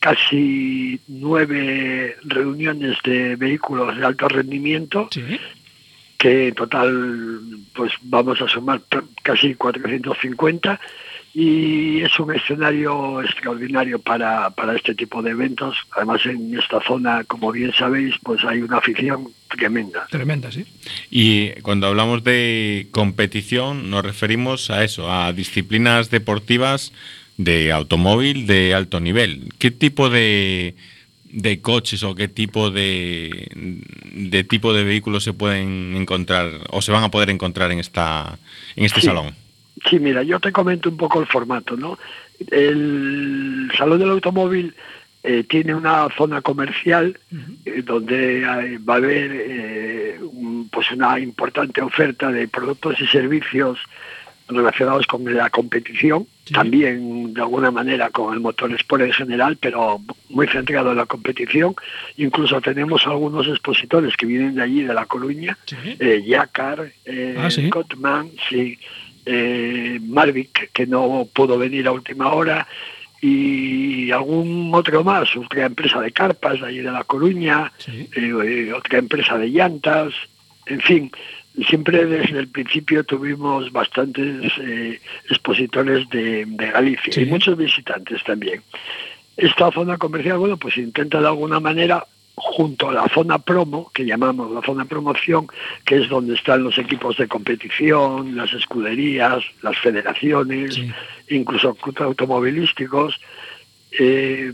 [0.00, 5.22] casi nueve reuniones de vehículos de alto rendimiento Sí.
[6.18, 7.40] que en total
[7.74, 8.80] pues vamos a sumar
[9.22, 10.80] casi 450
[11.38, 15.77] y es un escenario extraordinario para, para este tipo de eventos.
[15.94, 20.07] Además en esta zona, como bien sabéis, pues hay una afición tremenda.
[20.11, 20.64] Tremenda, sí.
[21.11, 26.94] Y cuando hablamos de competición, nos referimos a eso, a disciplinas deportivas
[27.37, 29.53] de automóvil de alto nivel.
[29.59, 30.75] ¿Qué tipo de,
[31.25, 33.46] de coches o qué tipo de,
[34.14, 38.38] de tipo de vehículos se pueden encontrar o se van a poder encontrar en esta
[38.75, 39.07] en este Sí.
[39.09, 39.35] salón?
[39.88, 41.98] Sí, mira, yo te comento un poco el formato, ¿no?
[42.50, 44.74] El Salón del Automóvil
[45.22, 47.18] eh, tiene una zona comercial
[47.64, 53.06] eh, donde hay- va a haber eh, un- pues una importante oferta de productos y
[53.08, 53.78] servicios
[54.48, 56.54] relacionados con la competición, Sí.
[56.54, 61.06] también de alguna manera con el motor Sport en general, pero muy centrado en la
[61.06, 61.74] competición.
[62.16, 65.76] Incluso tenemos algunos expositores que vienen de allí, de La Coruña, Sí.
[65.98, 67.68] eh, Yakar, eh, Ah, ¿sí?
[67.68, 68.78] Cotman, sí,
[69.26, 72.66] eh, Marvick, que no pudo venir a última hora,
[73.20, 78.08] y algún otro más, otra empresa de carpas de allí de La Coruña, Sí.
[78.16, 80.12] eh, eh, otra empresa de llantas,
[80.66, 81.10] en fin,
[81.68, 87.22] siempre desde el principio tuvimos bastantes eh, expositores de, de Galicia Sí.
[87.22, 88.62] y muchos visitantes también.
[89.36, 92.04] Esta zona comercial, bueno, pues intenta de alguna manera
[92.38, 95.46] junto a la zona promo, que llamamos la zona promoción,
[95.87, 100.90] que es donde están los equipos de competición, las escuderías, las federaciones, Sí.
[101.31, 103.18] incluso clubes automovilísticos,
[103.99, 104.53] eh,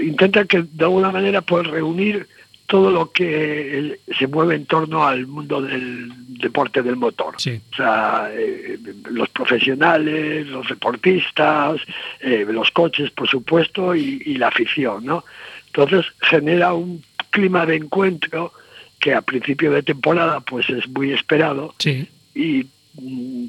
[0.00, 2.28] intenta que de alguna manera pues reunir
[2.66, 7.34] todo lo que eh, se mueve en torno al mundo del deporte del motor.
[7.38, 7.60] Sí.
[7.72, 8.78] O sea, eh,
[9.10, 11.80] los profesionales, los deportistas,
[12.20, 15.24] eh, los coches, por supuesto, y, y la afición, ¿no?
[15.72, 18.52] Entonces genera un clima de encuentro
[18.98, 22.08] que a principio de temporada pues es muy esperado Sí.
[22.34, 22.66] y
[23.00, 23.46] mm,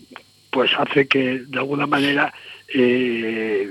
[0.52, 2.34] pues hace que de alguna manera
[2.74, 3.68] eh,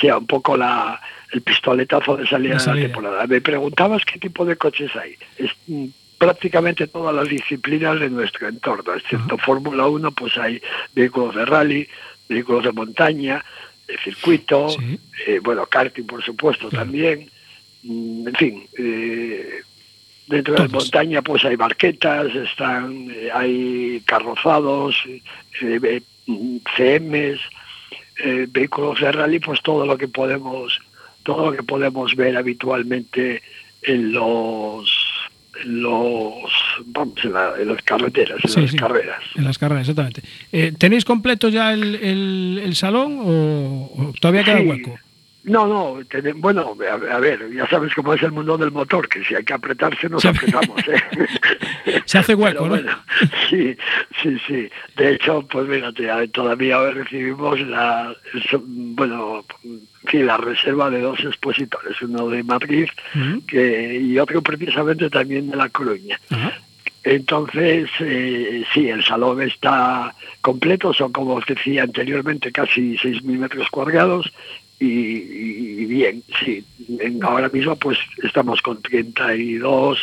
[0.00, 1.00] sea un poco la,
[1.32, 3.26] el pistoletazo de salida, De la temporada.
[3.26, 5.14] Me preguntabas qué tipo de coches hay.
[5.38, 5.86] Es mm,
[6.18, 10.60] prácticamente todas las disciplinas de nuestro entorno, excepto Fórmula 1, pues hay
[10.94, 11.88] vehículos de rally,
[12.28, 13.44] vehículos de montaña,
[13.86, 14.98] de circuito, Sí.
[15.26, 17.30] eh, bueno, karting por supuesto también,
[17.88, 19.60] en fin, eh,
[20.26, 20.84] dentro de Todos.
[20.84, 24.96] montaña pues hay barquetas, están, eh, hay carrozados,
[25.62, 26.00] eh,
[26.76, 27.40] CMs,
[28.24, 30.78] eh, vehículos de rally, pues todo lo que podemos,
[31.22, 33.42] todo lo que podemos ver habitualmente
[33.82, 34.90] en los
[35.64, 36.32] en los
[36.86, 38.76] vamos en, la- en las carreteras, en Sí, las sí.
[38.76, 39.20] carreras.
[39.34, 40.22] En las carreras, exactamente.
[40.52, 44.66] Eh, ¿Tenéis completo ya el, el- el salón o, o todavía queda Sí.
[44.66, 44.98] hueco?
[45.48, 46.00] No, no,
[46.36, 49.44] bueno, a, a ver, ya sabes cómo es el mundo del motor, que si hay
[49.44, 50.80] que apretarse nos Se- apretamos.
[50.88, 51.02] ¿eh?
[52.04, 52.82] Se hace hueco, Pero ¿no?
[52.82, 52.98] bueno,
[53.48, 53.76] sí,
[54.22, 54.68] sí, sí.
[54.96, 58.14] De hecho, pues fíjate, todavía hoy recibimos la,
[58.64, 59.44] bueno,
[60.10, 62.88] sí, la reserva de dos expositores, uno de Madrid
[63.46, 66.18] que, y otro precisamente también de La Coruña.
[67.04, 73.68] Entonces, eh, sí, el salón está completo, son como os decía anteriormente casi 6.000 metros
[73.70, 74.30] cuadrados
[74.80, 76.64] y- bien, sí,
[77.22, 79.98] ahora mismo pues estamos con 32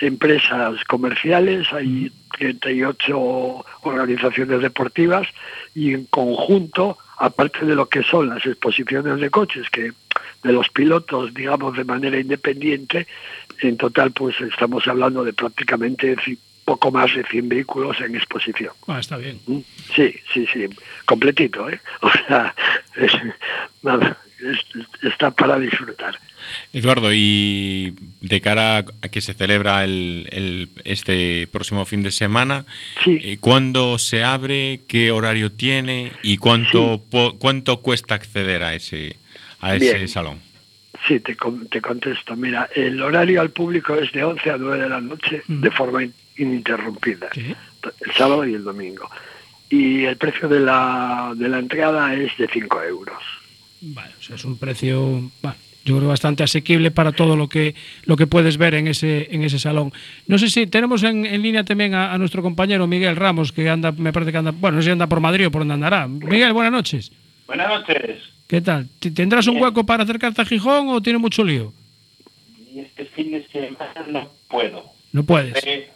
[0.00, 5.26] empresas comerciales, hay 38 organizaciones deportivas
[5.74, 9.92] y en conjunto, aparte de lo que son las exposiciones de coches, que
[10.42, 13.06] de los pilotos, digamos, de manera independiente,
[13.60, 16.16] en total pues estamos hablando de prácticamente
[16.68, 18.72] poco más de 100 vehículos en exposición.
[18.86, 19.40] Ah, está bien.
[19.46, 19.60] Mm,
[19.96, 20.66] Sí, sí, sí,
[21.06, 21.80] completito, ¿eh?
[22.02, 22.54] O sea,
[22.96, 23.12] es-
[23.82, 24.66] nada, es-
[25.02, 26.14] está para disfrutar.
[26.74, 32.66] Eduardo, y de cara a que se celebra el, el- este próximo fin de semana,
[33.02, 33.18] Sí.
[33.22, 34.80] eh, ¿cuándo se abre?
[34.88, 36.12] ¿Qué horario tiene?
[36.22, 39.16] ¿Y cuánto, po- cuánto cuesta acceder a ese,
[39.60, 40.08] a ese Bien.
[40.08, 40.38] salón?
[41.06, 42.36] Sí, te, con- te contesto.
[42.36, 46.00] Mira, el horario al público es de 11 a 9 de la noche de forma
[46.38, 47.54] in- ininterrumpida, Sí.
[48.06, 49.08] el sábado y el domingo.
[49.70, 53.18] Y el precio de la, de la entrada es de 5 euros.
[53.80, 57.74] Vale, o sea, es un precio, bueno, yo creo bastante asequible para todo lo que
[58.04, 59.92] lo que puedes ver en ese en ese salón.
[60.26, 63.68] No sé si tenemos en, en línea también a, a nuestro compañero Miguel Ramos que
[63.68, 65.74] anda, me parece que anda, bueno, no sé si anda por Madrid o por donde
[65.74, 66.08] andará.
[66.08, 67.12] Miguel, buenas noches.
[67.46, 68.20] Buenas noches.
[68.46, 68.88] ¿Qué tal?
[68.98, 71.72] ¿T- ¿Tendrás un hueco para acercarte a Gijón o tiene mucho lío?
[72.74, 74.84] Y este fin de semana no puedo.
[75.12, 75.64] No puedes.
[75.64, 75.88] Eh,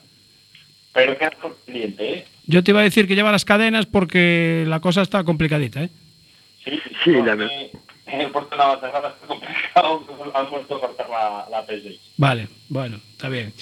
[0.93, 1.33] pero queda
[1.67, 2.25] pendiente, ¿eh?
[2.47, 5.91] Yo te iba a decir que lleva las cadenas porque la cosa está complicadita, ¿eh?
[6.65, 7.51] Sí, Sí, la ver-
[8.07, 10.05] En el puerto de Navacerrada está complicado.
[10.35, 11.99] Han puesto a cortar la, la P6.
[12.17, 13.53] Vale, bueno, está bien.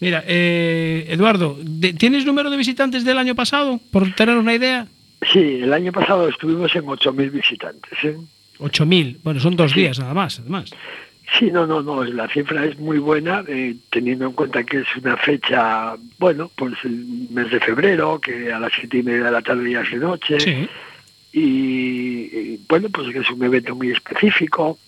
[0.00, 1.58] Mira, eh, Eduardo,
[1.98, 3.78] ¿tienes número de visitantes del año pasado?
[3.92, 4.86] Por tener una idea.
[5.32, 7.92] Sí, el año pasado estuvimos en 8.000 visitantes.
[8.04, 8.16] ¿eh?
[8.58, 9.18] 8.000.
[9.22, 10.70] Bueno, son dos días nada más, además.
[11.38, 14.96] Sí, no, no, no, la cifra es muy buena, eh, teniendo en cuenta que es
[14.96, 19.30] una fecha, bueno, pues el mes de febrero, que a las siete y media de
[19.30, 20.68] la tarde ya es de noche, Sí.
[21.32, 24.78] y, y, bueno, pues que es un evento muy específico.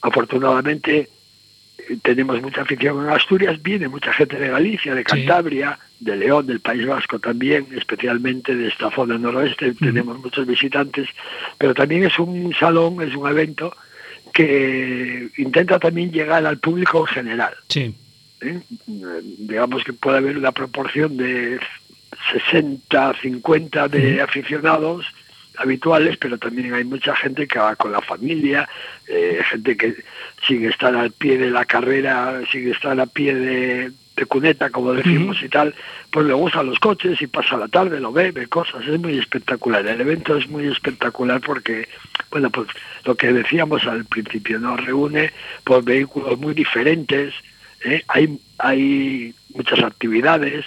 [0.00, 1.08] Afortunadamente
[1.88, 6.46] eh, tenemos mucha afición en Asturias, viene mucha gente de Galicia, de Cantabria, de León,
[6.46, 11.08] del País Vasco también, especialmente de esta zona noroeste, tenemos muchos visitantes,
[11.58, 13.72] pero también es un salón, es un evento
[14.32, 17.54] que intenta también llegar al público en general.
[17.68, 17.94] Sí.
[18.40, 18.60] ¿eh?
[18.86, 21.60] Digamos que puede haber una proporción de
[22.50, 25.06] 60, 50 de aficionados
[25.56, 28.68] habituales, pero también hay mucha gente que va con la familia,
[29.06, 29.94] eh, gente que
[30.46, 33.92] sin estar al pie de la carrera, sin estar a pie de,
[34.26, 35.74] cuneta, como decimos y tal,
[36.10, 39.18] pues le gustan los coches y pasa la tarde, lo ve, ve cosas, es muy
[39.18, 39.86] espectacular.
[39.86, 41.88] El evento es muy espectacular porque,
[42.30, 42.68] bueno, pues
[43.04, 45.32] lo que decíamos al principio, nos reúne
[45.64, 47.34] por vehículos muy diferentes,
[47.84, 48.02] ¿eh?
[48.08, 50.64] hay, hay muchas actividades,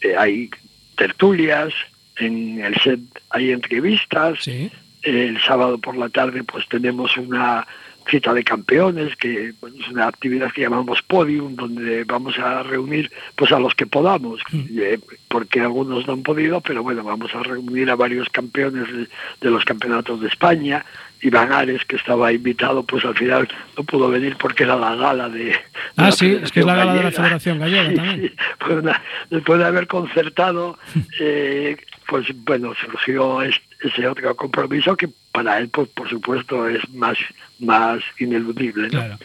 [0.00, 0.50] eh, hay
[0.96, 1.72] tertulias,
[2.18, 4.70] en el set hay entrevistas, Sí.
[5.02, 7.66] el sábado por la tarde pues tenemos una
[8.08, 13.10] cita de campeones que bueno, es una actividad que llamamos podium donde vamos a reunir
[13.34, 14.40] pues a los que podamos.
[14.52, 19.08] Eh, porque algunos no han podido pero bueno vamos a reunir a varios campeones de,
[19.40, 20.84] de los campeonatos de España
[21.26, 25.28] Iván Ares que estaba invitado pues al final no pudo venir porque era la gala
[25.28, 25.56] de, de
[25.96, 28.20] Ah, sí, es que es la gala de la Federación Gallega Sí, también.
[28.22, 28.36] sí.
[28.58, 28.84] Pues
[29.30, 30.78] después de haber concertado,
[31.20, 31.76] eh,
[32.08, 37.18] pues bueno, surgió es- ese otro compromiso que para él, pues por supuesto, es más,
[37.58, 38.84] más ineludible.
[38.84, 38.88] ¿no?
[38.90, 39.18] Claro.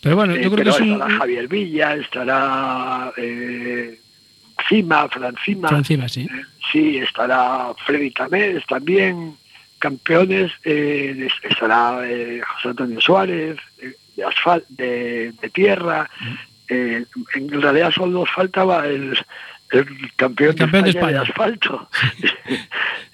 [0.00, 0.92] Pero bueno, Eh, yo creo que es un.
[0.92, 3.98] estará Javier Villa, estará eh,
[4.68, 6.22] Cima, Francima, Francima, sí.
[6.22, 6.42] eh,
[6.72, 9.36] sí, estará Freddy Tamés también,
[9.84, 16.08] campeones, eh, estará eh, José Antonio Suárez, eh, de asfal de, de tierra,
[16.68, 19.14] eh, en realidad solo nos faltaba el,
[19.72, 21.88] el campeón, El campeón de de, España de asfalto.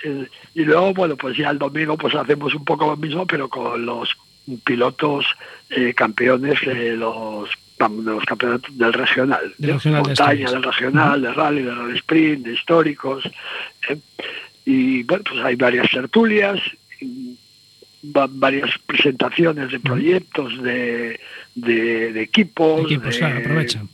[0.54, 3.85] y luego, bueno, pues ya el domingo pues hacemos un poco lo mismo, pero con
[3.85, 4.16] los
[4.62, 5.26] pilotos
[5.70, 11.22] eh, campeones de los de los campeonatos del regional, Del regional de montaña, del regional,
[11.22, 13.24] de rally, de rally sprint, de históricos.
[13.88, 13.98] ¿eh?
[14.64, 16.61] Y bueno, pues hay varias tertulias,
[18.03, 21.20] varias presentaciones de proyectos, de,
[21.55, 22.83] de, de equipos.
[22.83, 23.88] Equipos, de- claro, aprovechan.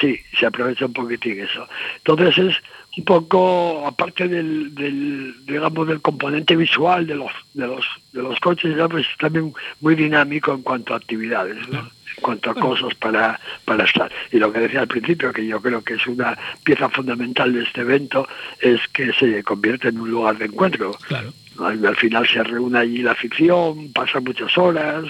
[0.00, 1.66] sí, se aprovecha un poquitín eso.
[1.98, 2.56] Entonces es
[2.98, 8.38] un poco, aparte del, del digamos, del componente visual de los, de los, de los
[8.40, 11.90] coches, ya, pues también muy dinámico en cuanto a actividades, ¿no?
[12.16, 14.10] En cuanto a cosas para, para estar.
[14.30, 17.62] Y lo que decía al principio, que yo creo que es una pieza fundamental de
[17.62, 18.28] este evento,
[18.60, 20.92] es que se convierte en un lugar de encuentro.
[21.08, 21.32] Claro.
[21.60, 25.04] Al, al final se reúne allí la afición, pasan muchas horas.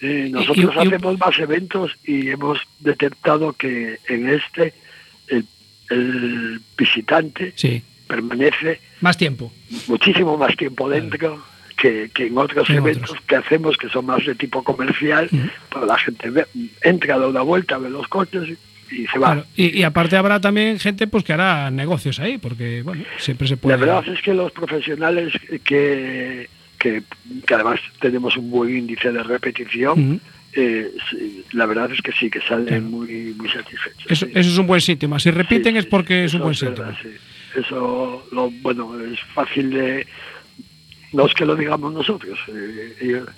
[0.00, 4.74] Eh, nosotros y- y- hacemos más eventos y hemos detectado que en este
[5.28, 5.44] el,
[5.90, 7.82] el visitante Sí.
[8.06, 9.52] permanece Más tiempo.
[9.88, 11.42] muchísimo más tiempo dentro
[11.76, 13.24] que, que en otros en eventos otros.
[13.26, 15.28] que hacemos que son más de tipo comercial,
[15.68, 16.46] pues la gente ve-
[16.82, 18.56] entra, da una vuelta, ve los coches
[18.90, 19.32] y se va.
[19.32, 19.44] Claro.
[19.56, 23.56] Y, y aparte habrá también gente pues que hará negocios ahí, porque bueno, siempre se
[23.56, 23.76] puede.
[23.76, 25.32] La verdad es que los profesionales
[25.64, 27.02] que, que,
[27.46, 30.20] que además tenemos un buen índice de repetición,
[30.54, 34.06] eh, sí, la verdad es que sí, que salen muy, muy satisfechos.
[34.10, 34.32] Eso, sí.
[34.34, 35.18] eso es un buen síntoma.
[35.20, 36.88] Si repiten Sí, es porque es un buen es síntoma.
[36.88, 37.10] verdad, sí.
[37.60, 40.06] Eso, lo, bueno, es fácil de...
[41.16, 42.38] No es que lo digamos nosotros.
[42.48, 43.28] eh, ellos-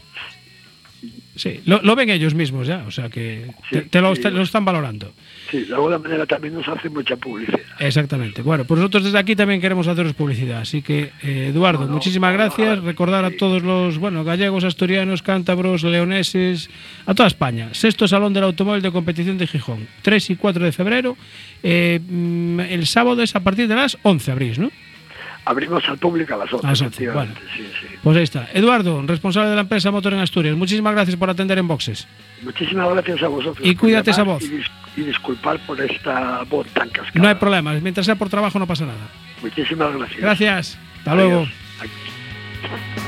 [1.37, 4.23] Sí, lo, lo ven ellos mismos ya, o sea que te, Sí, te lo, sí.
[4.23, 5.13] te lo están valorando.
[5.49, 7.61] sí, de alguna manera también nos hace mucha publicidad.
[7.79, 8.43] Exactamente.
[8.43, 10.63] Bueno, pues nosotros desde aquí también queremos haceros publicidad.
[10.63, 12.81] Así que, eh, Eduardo, No, no, muchísimas no, gracias.
[12.83, 16.69] Recordar a todos los, bueno, gallegos, asturianos, cántabros, leoneses,
[17.07, 17.69] a toda España.
[17.73, 19.87] Sexto Salón del Automóvil de Competición de Gijón.
[20.03, 21.17] 3 y 4 de febrero.
[21.63, 24.73] Eh, mm, el sábado es a partir de las 11 abrís, ¿no?
[25.51, 26.67] Abrimos al público a las 11.
[26.67, 27.87] A las 11, efectivamente, sí, sí.
[28.03, 28.49] Pues ahí está.
[28.53, 30.55] Eduardo, responsable de la empresa Motor en Asturias.
[30.57, 32.07] Muchísimas gracias por atender en boxes.
[32.43, 33.67] Muchísimas gracias a vosotros.
[33.67, 34.43] Y cuídate esa voz.
[34.43, 37.23] Y, dis- y disculpar por esta voz tan cascada.
[37.23, 37.73] No hay problema.
[37.75, 39.09] Mientras sea por trabajo no pasa nada.
[39.43, 40.21] Muchísimas gracias.
[40.21, 40.79] Gracias.
[40.99, 41.27] Hasta Adiós.
[41.31, 43.08] luego.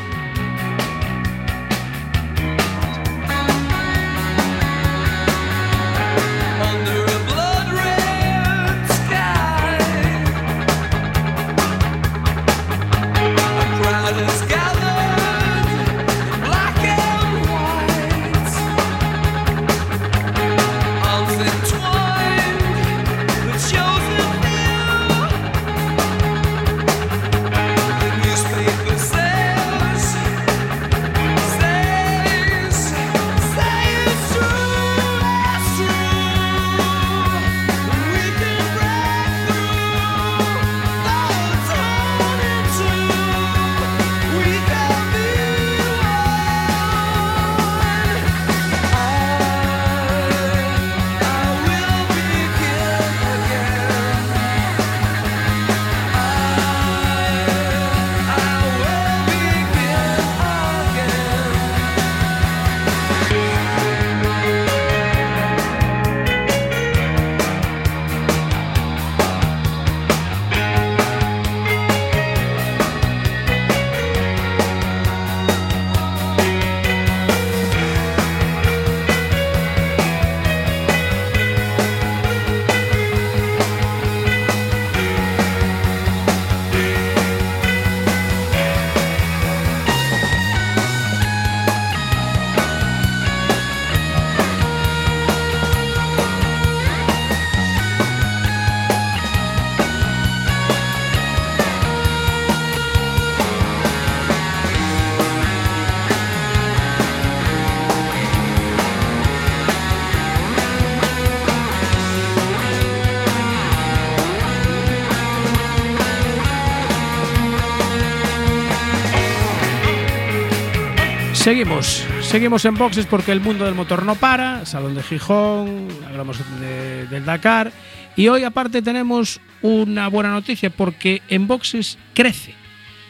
[121.40, 126.38] Seguimos, seguimos en boxes porque el mundo del motor no para, Salón de Gijón, hablamos
[126.60, 127.72] de- del Dakar
[128.14, 132.54] y hoy aparte tenemos una buena noticia porque en boxes crece,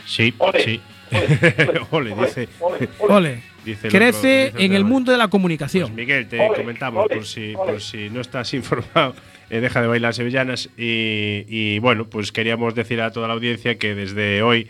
[0.06, 0.80] Sí, Ole, sí.
[1.12, 1.80] ole,
[2.14, 2.48] Ole, dice.
[2.60, 3.14] ole, ole.
[3.14, 5.88] ole, dice crece otro- dice en el mundo de la comunicación.
[5.90, 7.72] Pues Miguel, te Ole, comentamos ole, por si, ole.
[7.72, 9.14] por si no estás informado,
[9.50, 10.68] eh, deja de bailar sevillanas.
[10.78, 14.68] Y, y, bueno, pues queríamos decir a toda la audiencia que desde hoy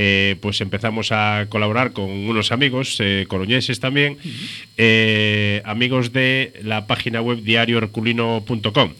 [0.00, 4.16] eh, pues empezamos a colaborar con unos amigos, eh, coruñeses también,
[4.76, 8.92] eh, amigos de la página web diarioherculino.com.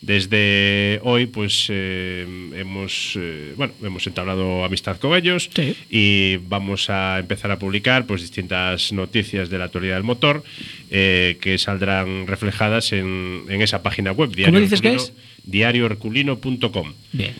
[0.00, 2.24] Desde hoy, pues eh,
[2.56, 3.18] hemos
[3.56, 5.74] bueno hemos entablado amistad con ellos Sí.
[5.90, 10.44] y vamos a empezar a publicar pues distintas noticias de la actualidad del motor
[10.88, 14.30] que saldrán reflejadas en, en esa página web.
[14.44, 15.12] ¿Cómo dices que es?
[15.48, 16.92] diarioherculino.com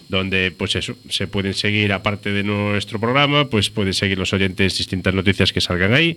[0.09, 4.79] donde pues eso se pueden seguir aparte de nuestro programa pues pueden seguir los oyentes
[4.79, 6.17] distintas noticias que salgan ahí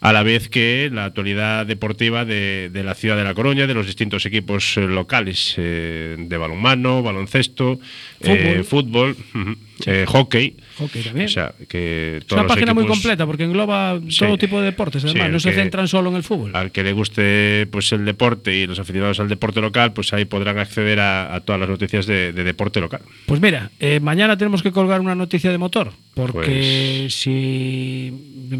[0.00, 3.74] a la vez que la actualidad deportiva de, de la ciudad de La Coruña de
[3.74, 7.80] los distintos equipos eh, locales eh, de balonmano baloncesto
[8.20, 9.16] eh, fútbol
[9.86, 11.26] eh, hockey Hockey también.
[11.26, 14.18] o sea que Es una página muy completa porque engloba Sí.
[14.18, 15.04] todo tipo de deportes.
[15.04, 16.54] Además, Sí, no se que- centran solo en el fútbol.
[16.54, 20.24] al que le guste pues el deporte y los aficionados al deporte local pues ahí
[20.24, 24.36] podrán acceder a, a todas las noticias de, de deporte local Pues mira, eh, mañana
[24.36, 28.12] tenemos que colgar una noticia de motor, porque Pues- si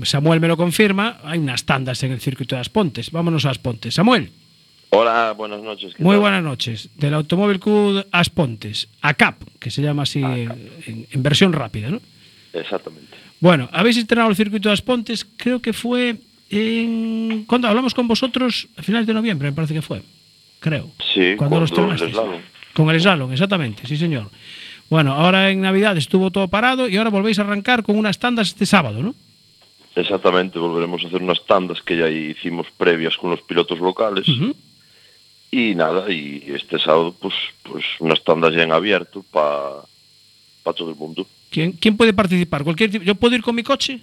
[0.04, 3.10] Samuel me lo confirma, hay unas tandas en el circuito de Aspontes.
[3.10, 3.94] Vámonos a Aspontes.
[3.94, 4.30] Samuel,
[4.90, 5.94] Hola, buenas noches.
[5.94, 6.20] ¿qué muy tal?
[6.20, 6.90] buenas noches.
[6.96, 12.00] Del Automóvil Club Aspontes, ACAP, que se llama así en, en versión rápida, ¿no?
[12.52, 13.16] Exactamente.
[13.38, 16.16] Bueno, habéis estrenado el circuito de Aspontes, creo que fue
[16.50, 17.44] en...
[17.46, 20.02] Cuando hablamos con vosotros, a finales de noviembre, me parece que fue.
[20.58, 20.90] Creo.
[21.14, 22.02] Sí, Cuando lo cuando estrenasteis.
[22.10, 22.40] el slalom.
[22.74, 24.28] Con el slalom, exactamente, sí señor.
[24.90, 28.48] Bueno, ahora en Navidad estuvo todo parado y ahora volvéis a arrancar con unas tandas
[28.48, 29.14] este sábado, ¿no?
[29.94, 34.28] Exactamente, volveremos a hacer unas tandas que ya hicimos previas con los pilotos locales.
[34.28, 34.54] Ujú.
[35.50, 37.34] Y nada, y este sábado, pues,
[37.64, 39.82] pues unas tandas ya en abierto para
[40.76, 41.26] todo el mundo.
[41.50, 42.62] ¿Quién, quién puede participar?
[42.62, 44.00] ¿Cualquier tipo- ¿Yo puedo ir con mi coche?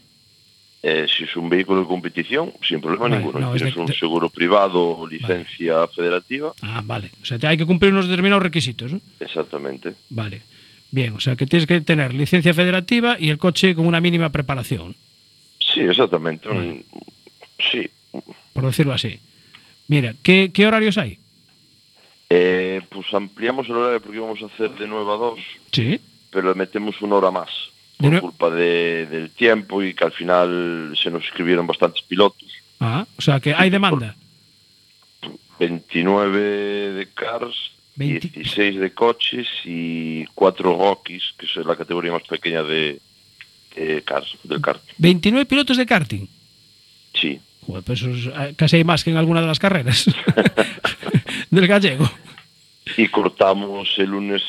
[0.84, 3.39] Eh, si es un vehículo de competición, sin problema Vale, ninguno.
[3.39, 7.12] no, Si es tienes de- un seguro privado o licencia federativa, Ah, vale.
[7.22, 9.02] O sea, te- hay que cumplir unos determinados requisitos, ¿no?
[9.20, 9.93] exactamente.
[10.10, 10.41] Vale.
[10.91, 14.30] Bien, o sea que tienes que tener licencia federativa y el coche con una mínima
[14.32, 14.95] preparación,
[15.60, 16.48] Sí, exactamente.
[16.50, 16.84] Vale.
[17.72, 17.89] Sí.
[18.54, 19.20] por decirlo así.
[19.88, 21.20] Mira, ¿qué, qué horarios hay?
[22.30, 25.40] Eh, pues ampliamos el horario porque íbamos a hacer de 9 a 2.
[25.72, 26.00] Sí.
[26.30, 27.50] pero le metemos una hora más
[28.00, 32.02] De por nue- culpa de- del tiempo y que al final se nos escribieron bastantes
[32.04, 32.48] pilotos.
[32.82, 34.16] Ah, o sea que hay demanda.
[35.60, 36.40] 29
[36.94, 37.56] de cars,
[37.96, 38.28] 20.
[38.30, 43.00] 16 de coches y 4 rockies, que es la categoría más pequeña de,
[43.76, 44.82] de cars, del kart.
[44.98, 46.28] 29 pilotos de karting.
[47.14, 48.02] Sí, Joder, pues
[48.56, 50.06] casi hay más que en alguna de las carreras
[51.50, 52.10] del gallego.
[52.98, 54.42] y cortamos el lunes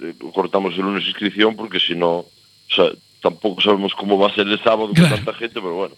[0.00, 2.28] eh, cortamos el lunes inscripción porque si no, o
[2.68, 2.90] sea,
[3.22, 5.94] tampoco sabemos cómo va a ser el sábado con tanta gente, pero bueno,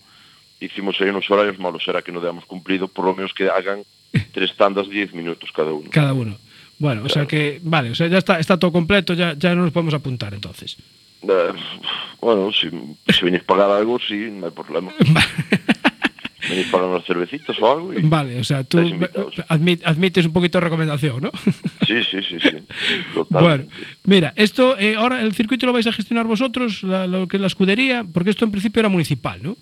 [0.61, 3.83] hicimos ahí unos horarios malos, será que no hayamos cumplido, por lo menos que hagan
[4.33, 5.91] tres tandas de 10 minutos cada uno.
[5.91, 6.37] Cada uno.
[6.79, 9.63] Bueno, o sea que, vale, o sea, ya está, está todo completo, ya, ya no
[9.63, 10.77] nos podemos apuntar entonces.
[11.23, 11.53] Eh,
[12.21, 12.71] bueno, si,
[13.13, 14.93] si venís a pagar algo, sí, no hay problema.
[16.49, 18.03] venís a pagar unas cervecitas o algo y...
[18.03, 19.35] Vale, o sea, tú Estáis invitados.
[19.49, 21.31] admi- admites un poquito de recomendación, ¿no?
[21.87, 22.51] Sí, sí, sí, sí.
[23.31, 23.75] Bueno, Totalmente.
[24.05, 27.41] mira, esto, eh, ahora el circuito lo vais a gestionar vosotros, la- lo que es
[27.41, 29.57] la escudería, porque esto en principio era municipal, ¿no?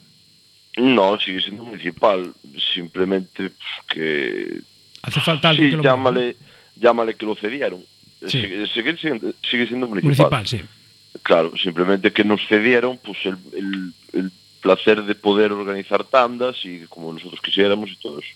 [0.76, 2.32] No, sigue siendo municipal,
[2.74, 3.50] simplemente
[3.88, 4.60] que
[5.02, 6.36] Hace falta alguien Sí, que lo llámale,
[6.76, 7.80] llámale que lo cedieron.
[8.26, 8.40] Sí.
[8.42, 10.30] Sigue, sigue siendo, sigue siendo municipal.
[10.30, 10.60] municipal, sí.
[11.22, 14.32] Claro, simplemente que nos cedieron pues el, el- el
[14.66, 18.34] placer de poder organizar tandas y como nosotros quisiéramos y todo eso.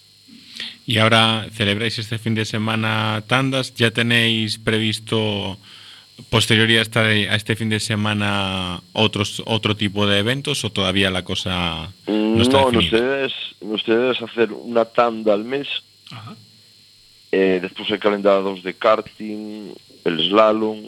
[0.86, 3.74] Y ahora celebráis este fin de semana tandas.
[3.74, 5.58] ¿Ya tenéis previsto
[6.28, 7.00] posterior a esta-
[7.32, 12.42] a este fin de semana otros otro tipo de eventos o todavía la cosa no
[12.42, 15.66] está No, ustedes, ustedes hacer una tanda al mes,
[16.12, 16.36] Ajá.
[17.32, 19.72] eh, después hay calendados de karting,
[20.04, 20.78] el slalom,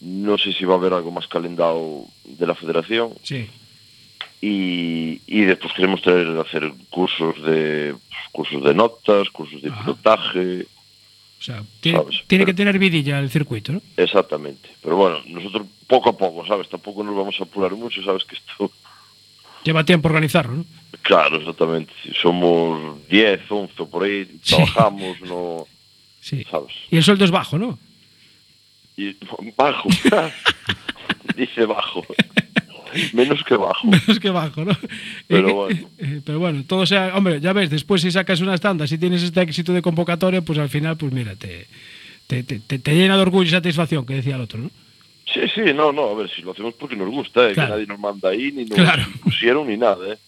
[0.00, 3.10] no sé si va a haber algo más calendado de la federación.
[3.22, 3.48] Sí.
[4.40, 7.94] Y, y después queremos traer hacer cursos de
[8.32, 9.80] cursos de notas, cursos de Ajá.
[9.82, 10.66] pilotaje,
[11.38, 13.80] O sea, tiene, tiene que tener vidilla el circuito, ¿no?
[13.96, 14.68] exactamente.
[14.82, 16.68] Pero bueno, nosotros poco a poco, ¿sabes?
[16.68, 18.24] Tampoco nos vamos a apurar mucho, ¿sabes?
[18.24, 18.70] Que esto,
[19.64, 20.64] Lleva tiempo organizarlo, ¿no?
[21.02, 21.92] claro, exactamente.
[22.20, 24.54] Somos 10, 11 o por ahí, Sí.
[24.56, 25.66] trabajamos, no,
[26.20, 26.44] Sí.
[26.50, 26.72] ¿sabes?
[26.90, 27.78] Y el sueldo es bajo, ¿no?
[28.96, 29.14] Y
[29.56, 29.88] bajo,
[31.36, 32.04] dice bajo,
[33.12, 33.88] menos que bajo.
[34.08, 34.76] es que bajo, ¿no?
[35.28, 35.88] Pero Eh, bueno.
[35.98, 39.22] eh, pero bueno, todo sea, hombre, ya ves, después si sacas unas tandas y tienes
[39.22, 41.66] este éxito de convocatoria, pues al final, pues mira, te,
[42.26, 44.70] te, te- te- llena de orgullo y satisfacción, que decía el otro, ¿no?
[45.32, 47.52] Sí, sí, no, no, a ver, si lo hacemos porque nos gusta, ¿eh?
[47.54, 47.68] Claro.
[47.68, 49.02] que nadie nos manda ahí, ni nos Claro.
[49.22, 50.18] pusieron, ni nada, ¿eh?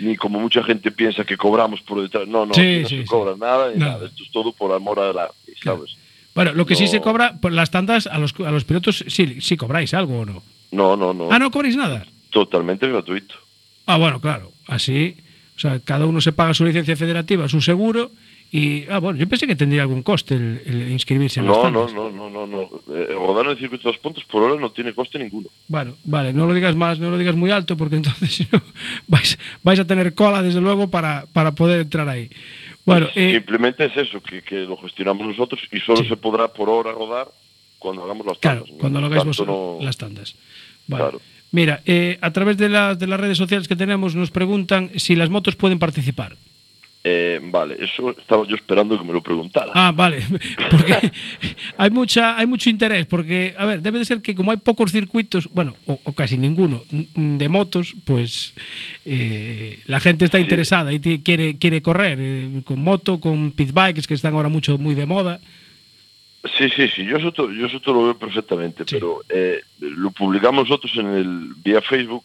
[0.00, 2.28] Ni como mucha gente piensa que cobramos por detrás.
[2.28, 3.08] No, no, Sí, no sí, se sí.
[3.08, 3.92] cobra nada, ni Nada.
[3.94, 4.06] nada.
[4.06, 5.96] Esto es todo por amor al arte, ¿sabes?
[6.34, 9.40] Bueno, lo que sí se cobra, por las tandas, a los, a los pilotos, sí,
[9.40, 10.42] sí cobráis algo o no.
[10.70, 11.28] No, no, no.
[11.30, 12.06] Ah, no cobráis nada.
[12.30, 13.34] Totalmente gratuito.
[13.86, 15.16] Ah, bueno, claro, así,
[15.56, 18.10] o sea, cada uno se paga su licencia federativa, su seguro,
[18.52, 21.70] Y, ah, bueno, yo pensé que tendría algún coste el, el inscribirse en las No,
[21.70, 22.70] no, no, no, no, no.
[22.94, 25.48] Eh, rodar en el circuito de los puntos por ahora no tiene coste ninguno.
[25.66, 28.62] Bueno, vale, no lo digas más, no lo digas muy alto, porque entonces si no,
[29.08, 32.30] vais, vais a tener cola, desde luego, para, para poder entrar ahí.
[32.84, 36.70] Bueno, eh, Simplemente es eso, que, que lo gestionamos nosotros y solo se podrá por
[36.70, 37.28] hora rodar
[37.78, 38.80] cuando hagamos las claro, tandas.
[38.80, 40.34] cuando lo hagáis vosotros, no- las tandas.
[40.86, 41.02] Vale.
[41.04, 41.20] Claro.
[41.52, 45.14] Mira, eh, a través de, la- de las redes sociales que tenemos nos preguntan si
[45.16, 46.36] las motos pueden participar.
[47.08, 49.70] Eh, vale, eso estaba yo esperando que me lo preguntara.
[49.74, 50.24] Ah, vale.
[50.70, 51.12] Porque
[51.78, 54.90] hay mucha, hay mucho interés, porque, a ver, debe de ser que como hay pocos
[54.90, 58.54] circuitos, bueno, o, o casi ninguno, mm, de motos, pues
[59.04, 64.02] eh, la gente está interesada y quiere, quiere correr eh, con moto, con pit bikes,
[64.08, 65.38] que están ahora mucho muy de moda.
[66.58, 70.92] Sí, sí, sí, yo eso, yo eso lo veo perfectamente, pero eh, lo publicamos nosotros
[70.96, 72.24] en el vía Facebook,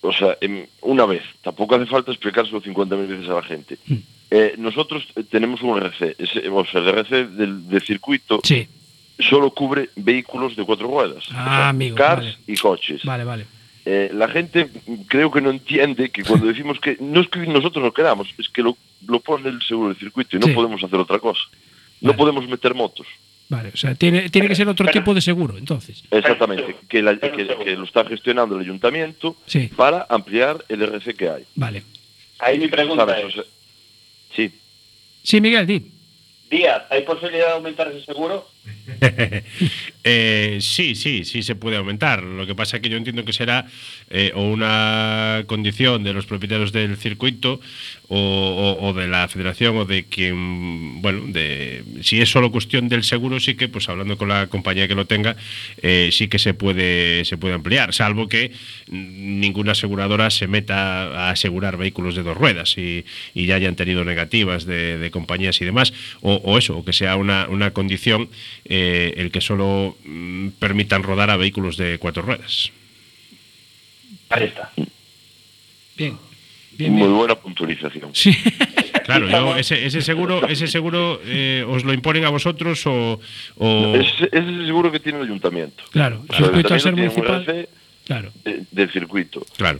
[0.00, 3.78] o sea, en- una vez, tampoco hace falta explicárselo 50.000 veces a la gente.
[3.86, 3.96] Hmm.
[4.30, 8.66] Eh, nosotros eh, tenemos un RC, ese, o sea, el RC del, del circuito Sí.
[9.18, 12.38] solo cubre vehículos de cuatro ruedas, o Ah, sea, amigo, cars vale.
[12.46, 13.04] y coches.
[13.04, 13.46] Vale, vale.
[13.84, 17.40] Eh, la gente mm, creo que no entiende que cuando decimos que no es que
[17.46, 18.76] nosotros no queramos, es que lo,
[19.06, 20.52] lo pone el seguro del circuito y no Sí.
[20.54, 21.42] podemos hacer otra cosa.
[22.00, 23.06] No podemos meter motos.
[23.48, 26.02] Vale, o sea, tiene, tiene que ser otro tipo de seguro, entonces.
[26.10, 29.68] Exactamente, que, la- que- que lo está gestionando el ayuntamiento Sí.
[29.76, 31.44] para ampliar el RC que hay.
[31.54, 31.84] Vale.
[32.40, 33.18] Ahí mi pregunta ¿Sabes?
[33.20, 33.44] es, O sea,
[34.34, 34.52] sí.
[35.22, 35.90] Sí, Miguel, di.
[36.50, 38.48] Díaz, ¿hay posibilidad de aumentar ese seguro?
[40.08, 42.22] Eh, sí, sí, sí se puede aumentar.
[42.22, 43.66] Lo que pasa es que yo entiendo que será
[44.08, 47.60] eh, o una condición de los propietarios del circuito
[48.08, 53.40] o, de la federación o de quien, bueno, de si es solo cuestión del seguro,
[53.40, 55.34] sí que, pues hablando con la compañía que lo tenga,
[55.82, 58.52] eh, sí que se puede se puede ampliar, salvo que
[58.86, 63.04] ninguna aseguradora se meta a asegurar vehículos de dos ruedas y,
[63.34, 67.70] ya hayan tenido negativas de, compañías y demás, o, o eso, o que sea una
[67.72, 68.28] condición
[68.64, 72.70] eh, el que solo mm, permitan rodar a vehículos de cuatro ruedas.
[74.30, 74.72] Ahí está.
[75.96, 76.16] Bien.
[76.78, 78.10] Muy buena puntualización.
[78.14, 78.36] Sí.
[79.06, 83.20] Claro, yo ese, ese seguro, ese seguro eh, os lo imponen a vosotros o,
[83.56, 84.28] o- Ese,
[84.66, 85.84] seguro que tiene el ayuntamiento.
[85.92, 87.68] Claro, el circuito al ser ayuntamiento tiene un municipal.
[88.04, 88.32] Claro.
[88.44, 89.46] de- del circuito.
[89.56, 89.78] Claro.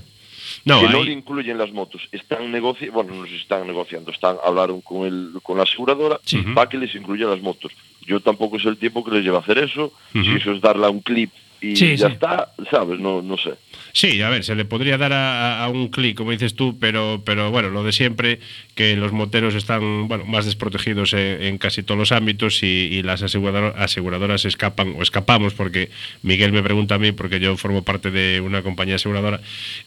[0.67, 2.03] No, que no le incluyen las motos.
[2.11, 6.19] Están negociando, bueno, no se están negociando, están hablaron con el con la aseguradora
[6.55, 7.71] para que les incluya las motos.
[8.05, 10.91] Yo tampoco sé el tiempo que les lleva hacer eso, si eso es darle a
[10.91, 12.12] un clip y Sí, ya sí.
[12.14, 12.99] está, ¿sabes?
[12.99, 13.55] No, no sé.
[13.97, 17.51] Sí, a ver, se le podría dar a, un clic, como dices tú, pero, pero
[17.51, 18.41] bueno, lo de siempre,
[18.75, 23.73] que los moteros están bueno, más desprotegidos en, casi todos los ámbitos y, las asegurador-
[23.75, 25.89] aseguradoras escapan, o escapamos, porque
[26.21, 29.41] Miguel me pregunta a mí, porque yo formo parte de una compañía aseguradora,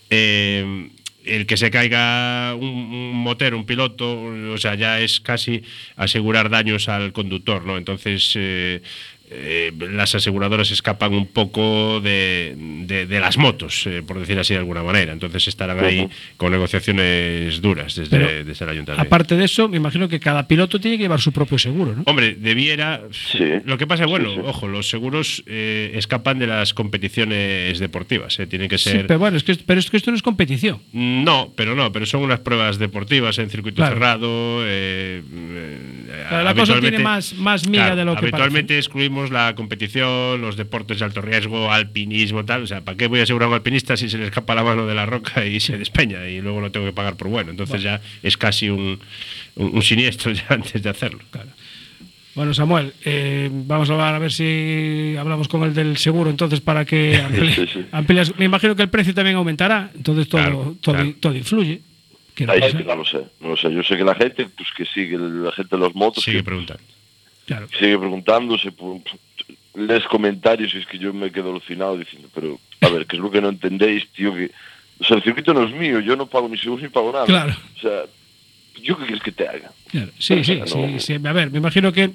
[0.10, 0.90] eh,
[1.24, 5.62] el que se caiga un, un motero, un piloto, o sea, ya es casi
[5.96, 7.78] asegurar daños al conductor, ¿no?
[7.78, 8.82] Entonces, eh,
[9.32, 12.56] eh, las aseguradoras escapan un poco de,
[12.86, 15.14] de- de las motos, eh, por decir así de alguna manera.
[15.14, 16.08] Entonces estarán ahí
[16.38, 19.08] con negociaciones duras desde, Pero, desde el ayuntamiento.
[19.08, 22.04] Aparte de eso, me imagino que cada piloto tiene que llevar su propio seguro, ¿no?
[22.06, 23.02] Hombre, debiera.
[23.66, 28.40] Lo que pasa es, bueno, ojo, los seguros eh, escapan de las competiciones deportivas.
[28.40, 29.08] eh, Tienen que Sí, ser.
[29.08, 30.80] pero bueno, es que, pero es que esto no es competición.
[30.94, 33.96] No, pero no, pero son unas pruebas deportivas en circuito Claro.
[33.96, 34.62] cerrado.
[34.66, 35.78] eh, eh,
[36.30, 40.42] Claro, la cosa tiene más, más miga Claro, de lo que habitualmente excluimos la competición,
[40.42, 42.64] los deportes de alto riesgo, alpinismo, tal.
[42.64, 44.64] O sea, ¿para qué voy a asegurar a un alpinista si se le escapa la
[44.64, 47.52] mano de la roca y se despeña y luego lo tengo que pagar por bueno?
[47.52, 49.00] Entonces ya es casi un,
[49.56, 51.20] un, un siniestro ya antes de hacerlo.
[52.36, 56.62] Bueno, Samuel, eh, vamos a hablar a ver si hablamos con el del seguro entonces
[56.62, 57.86] para que amplie- Sí, sí.
[57.92, 61.14] amplíes- Me imagino que el precio también aumentará, entonces todo, Claro, todo, claro.
[61.20, 61.82] todo influye.
[62.40, 63.74] No lo sé, no lo sé.
[63.74, 66.24] Yo sé que la gente, pues que sigue, la gente de los motos.
[66.24, 66.82] Sigue que preguntando.
[67.78, 69.02] Sigue preguntándose, pu-
[69.76, 73.22] lees comentarios y es que yo me quedo alucinado diciendo, pero a ver, ¿qué es
[73.22, 74.34] lo que no entendéis, tío?
[74.36, 74.52] Que,
[75.00, 77.26] o sea, el circuito no es mío, yo no pago ni seguro ni pago nada.
[77.26, 77.56] Claro.
[77.78, 78.02] O sea,
[78.82, 79.72] ¿yo qué quieres que te haga?
[79.90, 80.68] Claro, Sí, sí, No.
[80.68, 81.14] sí, sí.
[81.14, 82.12] A ver, me imagino que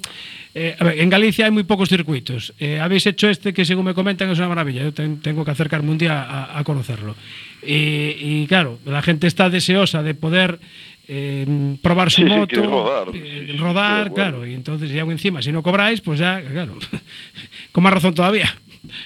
[0.55, 2.53] eh, a ver, en Galicia hay muy pocos circuitos.
[2.61, 4.83] Eh, habéis hecho este que, según me comentan, es una maravilla.
[4.85, 7.17] Yo ten- tengo que acercarme un día a, a conocerlo.
[7.63, 7.73] Y,
[8.21, 10.61] y, claro, la gente está deseosa de poder
[11.09, 13.09] eh, probar su Sí, sí, moto, quiere rodar.
[13.15, 14.47] eh, rodar, claro.
[14.47, 16.77] Y entonces, ya encima, si no cobráis, pues ya, claro,
[17.73, 18.55] con más razón todavía.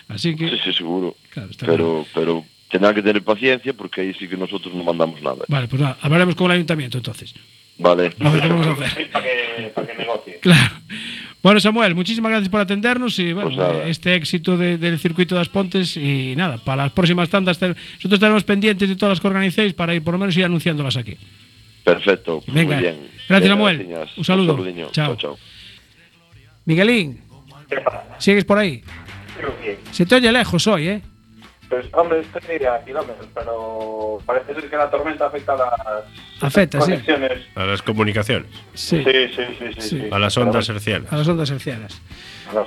[0.08, 1.16] Así que, Sí, sí, seguro.
[1.30, 5.22] Claro, está pero, pero tendrán que tener paciencia porque ahí sí que nosotros no mandamos
[5.22, 5.44] nada.
[5.48, 7.34] vale, pues nada, hablaremos con el ayuntamiento entonces.
[7.78, 8.10] Vale.
[8.20, 9.10] A ver qué vamos a hacer.
[9.12, 10.38] Para que, para que negocie.
[10.40, 10.74] Claro.
[11.40, 15.40] Bueno, Samuel, muchísimas gracias por atendernos y bueno, Pues este éxito de- del circuito de
[15.42, 19.28] las Pontes y nada, para las próximas tandas nosotros estaremos pendientes de todas las que
[19.28, 21.16] organicéis para ir por lo menos ir anunciándolas aquí.
[21.84, 22.42] Perfecto.
[22.48, 22.74] Venga.
[22.74, 23.10] Muy bien.
[23.28, 23.86] Gracias, Samuel.
[23.86, 24.18] gracias.
[24.18, 24.64] Un saludo.
[24.90, 24.90] Chao.
[24.90, 25.16] chao.
[25.16, 25.38] chao.
[26.64, 27.20] Miguelín.
[28.18, 28.82] ¿sigues por ahí?
[29.36, 29.78] Creo que.
[29.92, 31.02] Se te oye lejos hoy, ¿eh?
[31.68, 36.04] Pues, hombre, estoy a kilómetros, pero parece ser que la tormenta afecta a las
[36.40, 36.92] Afecta, sí.
[36.92, 37.40] conexiones.
[37.54, 39.80] A las comunicaciones, Sí, Sí, sí, sí, sí.
[39.80, 39.88] Sí.
[40.00, 40.08] sí.
[40.10, 41.12] a las ondas hercianas.
[41.12, 42.00] a las ondas hercianas.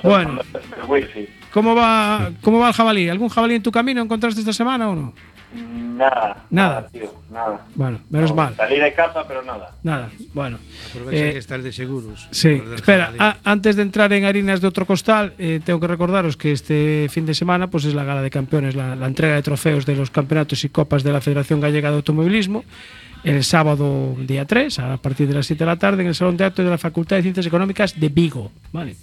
[0.04, 0.30] Bueno.
[0.30, 1.28] ondas del wifi.
[1.52, 3.08] ¿Cómo va, ¿Cómo va el jabalí?
[3.08, 5.14] ¿Algún jabalí en tu camino encontraste esta semana o no?
[5.54, 6.44] Nada.
[6.50, 6.86] Nada.
[6.88, 7.64] tío, nada.
[7.74, 8.54] Bueno, menos No, mal.
[8.56, 9.70] Salí de casa, pero nada.
[9.82, 10.58] Nada, bueno.
[10.90, 12.28] Aprovecha Eh, que está el de seguros.
[12.30, 16.36] Sí, espera, a- antes de entrar en harinas de otro costal, eh, tengo que recordaros
[16.36, 19.42] que este fin de semana pues es la gala de campeones, la, la entrega de
[19.42, 22.64] trofeos de los campeonatos y copas de la Federación Gallega de Automovilismo.
[23.24, 26.36] El sábado día 3, a partir de las 7 de la tarde, en el Salón
[26.36, 28.50] de Actos de la Facultad de Ciencias Económicas de Vigo.
[28.72, 28.96] ¿vale?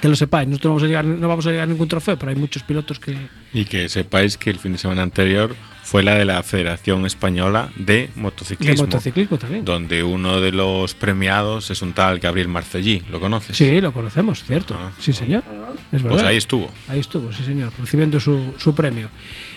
[0.00, 2.16] Que lo sepáis, nosotros no vamos a llegar, no vamos a llegar a ningún trofeo,
[2.16, 3.16] pero hay muchos pilotos que.
[3.52, 7.70] Y que sepáis que el fin de semana anterior fue la de la Federación Española
[7.74, 8.84] de Motociclismo.
[8.84, 9.64] De motociclismo también.
[9.64, 13.02] Donde uno de los premiados es un tal Gabriel Marcellí.
[13.10, 13.56] ¿Lo conoces?
[13.56, 14.76] Sí, lo conocemos, cierto.
[14.78, 14.92] Ah.
[15.00, 15.42] Sí, señor.
[15.90, 16.18] Es verdad.
[16.18, 16.70] Pues ahí estuvo.
[16.88, 19.08] Ahí estuvo, sí, señor, recibiendo su, su premio.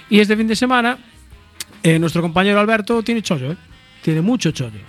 [0.09, 0.97] Y este fin de semana,
[1.83, 3.57] eh, nuestro compañero Alberto tiene chollo, ¿eh?
[4.01, 4.79] Tiene mucho chollo.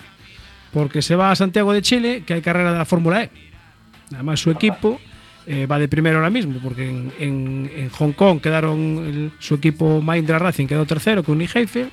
[0.72, 3.30] Porque se va a Santiago de Chile, que hay carrera de la Fórmula E.
[4.14, 5.00] Además, su equipo
[5.46, 10.66] eh, va de primero ahora mismo, porque en, Hong Kong quedaron su equipo Mahindra Racing
[10.66, 11.90] quedó tercero con Heidfeld.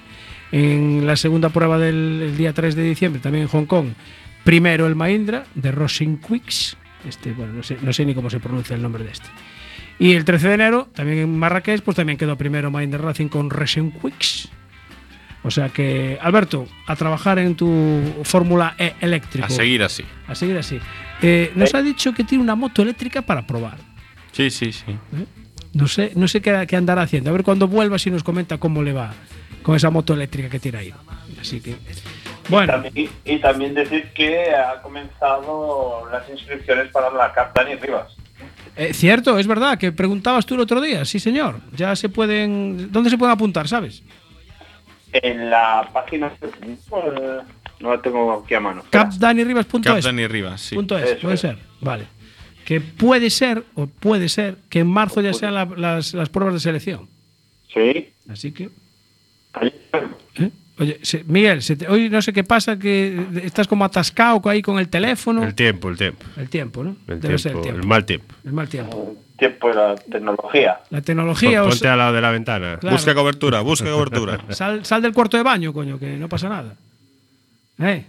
[0.52, 3.90] En la segunda prueba del el día 3 de diciembre, también en Hong Kong,
[4.44, 6.76] primero el Mahindra de Rosin Quicks.
[7.08, 9.28] Este, bueno, no sé, ni cómo se pronuncia el nombre de este.
[10.00, 13.50] Y el 13 de enero, también en Marrakech, pues también quedó primero Mahindra Racing con
[13.50, 14.50] Racing Quicks.
[15.44, 19.46] O sea que, Alberto, a trabajar en tu Fórmula E eléctrico.
[19.48, 20.04] A seguir así.
[20.28, 20.80] A seguir así.
[21.22, 23.78] Eh, nos ha dicho que tiene una moto eléctrica para probar.
[24.32, 24.86] Sí, sí, sí.
[25.74, 27.30] No sé, no sé qué, qué andará haciendo.
[27.30, 29.14] A ver cuando vuelva si nos comenta cómo le va
[29.64, 30.94] con esa moto eléctrica que tiene ahí.
[31.40, 31.76] Así que.
[32.50, 37.76] Bueno, También- y, y también decir que ha comenzado las inscripciones para la Cap Dani
[37.76, 38.12] Rivas.
[38.76, 41.06] eh, cierto, es verdad que preguntabas tú el otro día.
[41.06, 41.60] Sí, señor.
[41.76, 42.92] Ya se pueden.
[42.92, 44.02] ¿Dónde se pueden apuntar, sabes?
[45.14, 46.32] En la página...
[47.80, 48.84] no la tengo aquí a mano.
[48.90, 49.82] Capdanirivas.es.
[49.84, 50.76] Cap Dani Rivas, sí.
[50.76, 51.42] Punto es, puede es.
[51.42, 51.58] ser.
[51.82, 52.06] Vale.
[52.66, 56.54] Que puede ser, o puede ser, que en marzo ya sean la- las, las pruebas
[56.54, 57.08] de selección.
[57.74, 58.10] Sí.
[58.30, 58.70] Así que.
[60.36, 60.52] ¿eh?
[60.78, 64.62] Oye, se- Miguel, se te- hoy no sé qué pasa, que estás como atascado ahí
[64.62, 65.44] con el teléfono.
[65.44, 66.26] El tiempo, el tiempo.
[66.38, 66.92] El tiempo, ¿no?
[67.08, 67.82] El, Debe tiempo, ser el tiempo.
[67.82, 68.36] el mal tiempo.
[68.46, 69.16] El mal tiempo.
[69.40, 70.80] Tiempo de la tecnología.
[70.90, 71.64] La tecnología.
[71.64, 72.78] os- Ponte al lado de la ventana.
[72.78, 72.96] Claro.
[72.96, 74.40] Busca cobertura, busca cobertura.
[74.50, 76.76] sal, sal del cuarto de baño, coño, que no pasa nada.
[77.80, 78.04] ¿Eh?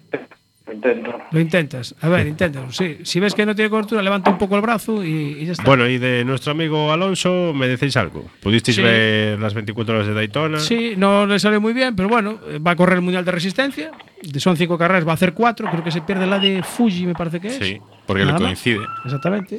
[0.73, 1.11] Intento.
[1.33, 1.95] Lo intentas.
[2.01, 2.71] A ver, inténtalo.
[2.73, 2.99] Sí.
[3.03, 5.65] Si ves que no tiene cobertura, levanta un poco el brazo y, y ya está.
[5.65, 8.25] Bueno, y de nuestro amigo Alonso, ¿me decís algo?
[8.41, 8.83] ¿Pudisteis Sí.
[8.83, 10.59] ver las 24 horas de Daytona?
[10.61, 13.91] Sí, no le sale muy bien, pero bueno, va a correr el Mundial de Resistencia.
[14.39, 15.69] Son cinco carreras, va a hacer cuatro.
[15.71, 17.57] Creo que se pierde la de Fuji, me parece que es.
[17.57, 18.41] Sí, porque le más.
[18.41, 18.81] coincide.
[19.05, 19.59] Exactamente.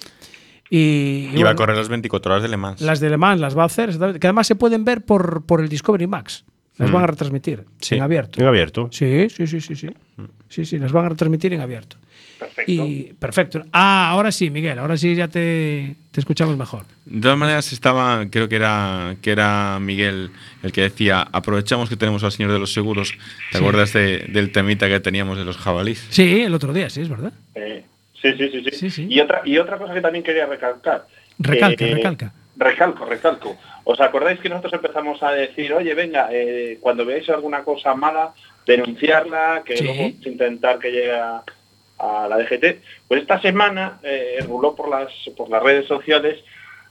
[0.73, 2.79] Y, y Iba a bueno, correr las 24 horas de Le Mans.
[2.81, 5.43] las de Le Mans las va a hacer, exactamente, que además se pueden ver por,
[5.45, 6.45] por el Discovery Max.
[6.77, 6.93] Las Mm.
[6.93, 7.95] van a retransmitir Sí.
[7.95, 8.39] en abierto.
[8.41, 8.87] En abierto.
[8.91, 9.89] Sí, sí, sí, sí, sí.
[10.47, 11.97] Sí, sí, las van a retransmitir en abierto.
[12.39, 12.71] Perfecto.
[12.71, 13.63] Y perfecto.
[13.73, 16.85] Ah, ahora sí, Miguel, ahora sí ya te, te escuchamos mejor.
[17.05, 20.31] De todas maneras, estaba, creo que era, que era Miguel
[20.63, 23.11] el que decía, aprovechamos que tenemos al señor de los seguros.
[23.51, 23.63] ¿Te Sí.
[23.63, 26.07] acuerdas de- del temita que teníamos de los jabalís?
[26.09, 27.33] Sí, el otro día, sí, es verdad.
[27.53, 27.83] Eh,
[28.21, 29.07] sí, sí, sí, sí, Sí, sí.
[29.09, 31.07] Y, otra, y otra cosa que también quería recalcar.
[31.39, 32.33] Recalca, Eh, recalca.
[32.57, 33.57] Recalco, recalco.
[33.85, 38.33] ¿Os acordáis que nosotros empezamos a decir, oye, venga, eh, cuando veáis alguna cosa mala,
[38.65, 39.83] denunciarla, que Sí.
[39.83, 41.43] luego vamos a intentar que llegue a,
[41.99, 42.81] a la DGT?
[43.07, 46.39] Pues esta semana eh, ruló por las, por las redes sociales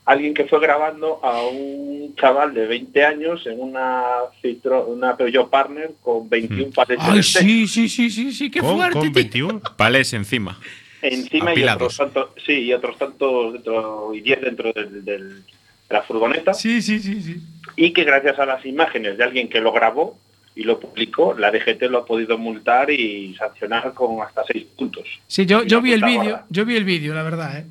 [0.07, 4.03] alguien que fue grabando a un chaval de 20 años en una
[4.43, 8.61] Citro, una Peugeot Partner con 21 paletes Ay, de sí, sí, sí, sí, sí, qué
[8.61, 8.95] Con, fuerte.
[8.95, 9.13] con tío.
[9.13, 9.61] 21.
[9.77, 10.59] Palés encima.
[11.03, 15.95] Encima y otros tantos, sí, y otros tantos dentro y 10 dentro del, del- de
[15.97, 17.37] la furgoneta Sí, sí, sí, sí.
[17.77, 20.19] y que gracias a las imágenes de alguien que lo grabó
[20.55, 25.05] y lo publicó, la DGT lo ha podido multar y sancionar con hasta seis puntos.
[25.27, 27.67] Sí, yo, vi el vídeo, yo vi el vídeo, la verdad, ¿eh?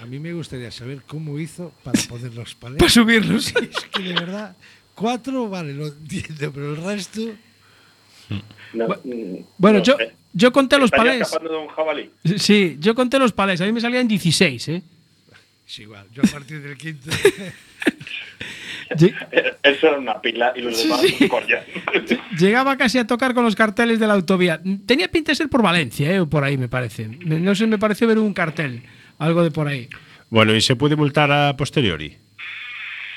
[0.00, 3.54] A mí me gustaría saber cómo hizo para poner los Para subirlos.
[3.56, 4.54] Es que de verdad,
[4.94, 7.20] cuatro, vale, lo entiendo, pero el resto.
[8.74, 9.96] No, Bu- Bueno, no yo.
[10.34, 11.22] Yo conté los palés.
[11.22, 12.10] escapando de un jabalí.
[12.36, 13.60] Sí, yo conté los palés.
[13.62, 14.82] A mí me salían 16, ¿eh?
[15.66, 17.08] Es igual, yo a partir del quinto.
[19.62, 21.26] Eso era una pila y los demás Sí.
[21.28, 21.62] corrían.
[22.38, 24.60] Llegaba casi a tocar con los carteles de la autovía.
[24.86, 26.20] Tenía pinta de ser por Valencia, ¿eh?
[26.20, 27.08] O por ahí, me parece.
[27.08, 28.82] No sé, me pareció ver un cartel.
[29.18, 29.88] Algo de por ahí.
[30.28, 32.18] Bueno, ¿y se puede multar a posteriori?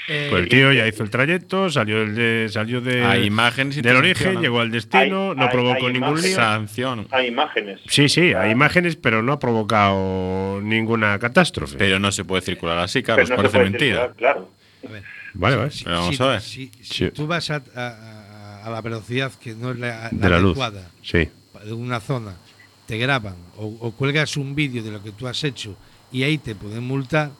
[0.09, 3.75] Eh, Pues el tío ya hizo el trayecto, salió, el de, salió de, Hay imágenes
[3.77, 6.31] y te del origen, llegó al destino, Hay- no hay- provocó hay ningún lío.
[6.31, 6.35] imágenes.
[6.35, 7.07] Sanción.
[7.11, 7.81] Hay imágenes.
[7.87, 11.77] Sí, sí, hay imágenes, pero no ha provocado ninguna catástrofe.
[11.77, 14.13] Pero no se puede circular así, Pero Carlos, no se parece puede mentira.
[14.17, 14.49] Claro.
[14.87, 15.03] A ver,
[15.33, 15.71] Vale, vale.
[15.71, 16.41] si, Pero vamos si- a ver.
[16.41, 17.11] si- si Sí.
[17.11, 20.57] tú vas a, a- a la velocidad que no es la, De la luz.
[20.57, 21.27] adecuada Sí.
[21.65, 22.35] de una zona,
[22.85, 25.75] te graban o, o cuelgas un vídeo de lo que tú has hecho
[26.13, 27.31] y ahí te pueden multar,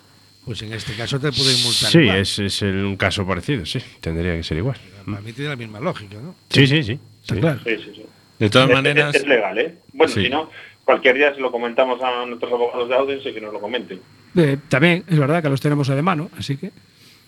[0.48, 1.92] pues en este caso te pueden multar.
[1.92, 2.18] Sí, igual.
[2.18, 3.80] es, es el- un caso parecido, sí.
[4.02, 4.78] Tendría que ser igual.
[5.06, 6.34] Para mí tiene la misma lógica, ¿no?
[6.50, 7.00] Sí, sí, sí.
[7.22, 7.42] Está sí.
[7.42, 7.60] claro.
[7.66, 8.06] Sí, sí, sí.
[8.40, 9.76] De todas Es- maneras, Es, es legal, ¿eh?
[9.94, 10.24] Bueno, Sí.
[10.24, 10.50] si no,
[10.86, 14.00] cualquier día se lo comentamos a nuestros abogados de Audience y que nos lo comenten.
[14.36, 16.72] Eh, también es verdad que los tenemos de mano, así que.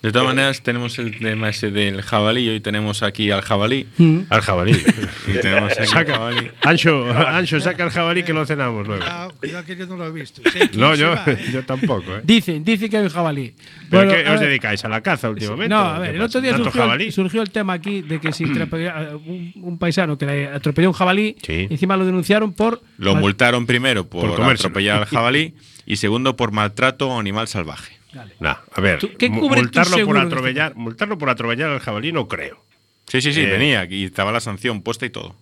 [0.01, 2.47] De todas maneras tenemos el tema ese del jabalí.
[2.49, 3.85] Hoy tenemos aquí al jabalí.
[3.97, 4.19] Mm.
[4.29, 4.71] Al jabalí.
[5.27, 6.51] Y tenemos aquí al saca, jabalí.
[6.61, 9.03] Ancho, Ancho, saca el jabalí que lo cenamos luego.
[9.03, 10.41] Cuidado, cuidado que yo no lo he visto.
[10.73, 11.37] No, yo, va, ¿eh?
[11.51, 12.21] yo tampoco, ¿eh?
[12.23, 13.53] Dicen, dicen que hay un jabalí.
[13.89, 14.83] ¿Pero Bueno, qué os ver, dedicáis?
[14.85, 15.69] ¿A la caza últimamente?
[15.69, 18.31] No, ¿O a ver, el otro día ¿Tanto surgió, surgió el tema aquí de que
[18.31, 21.67] si un, un paisano que le atropelló un jabalí, Sí.
[21.69, 22.81] encima lo denunciaron por.
[22.97, 25.53] Lo multaron primero por, Por atropellar al jabalí
[25.85, 27.98] y segundo por maltrato a animal salvaje.
[28.39, 32.63] Nah, a ver, ¿Tú- qué multarlo por atropellar, multarlo por atropellar al jabalí no creo.
[33.07, 35.35] Sí, sí, sí, Eh, venía y estaba la sanción puesta y todo.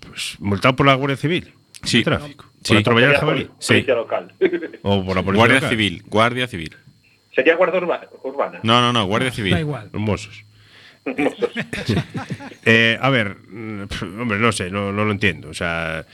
[0.00, 1.52] Pues multado por la Guardia Civil.
[1.84, 2.02] Sí.
[2.02, 2.46] tráfico.
[2.64, 2.72] Sí.
[2.74, 3.44] Por atropellar al jabalí.
[3.44, 4.32] poli- Policía local.
[4.82, 5.70] O por la policía Guardia local.
[5.70, 6.76] Civil, Guardia Civil.
[7.34, 8.60] Sería guardia urba- urbana.
[8.62, 9.52] No, no, no, Guardia Civil.
[9.52, 9.90] Da igual.
[9.92, 10.44] Los Mossos.
[12.64, 13.82] Eh, a ver, mm,
[14.20, 15.48] hombre, no sé, no, no lo entiendo.
[15.48, 16.04] O sea,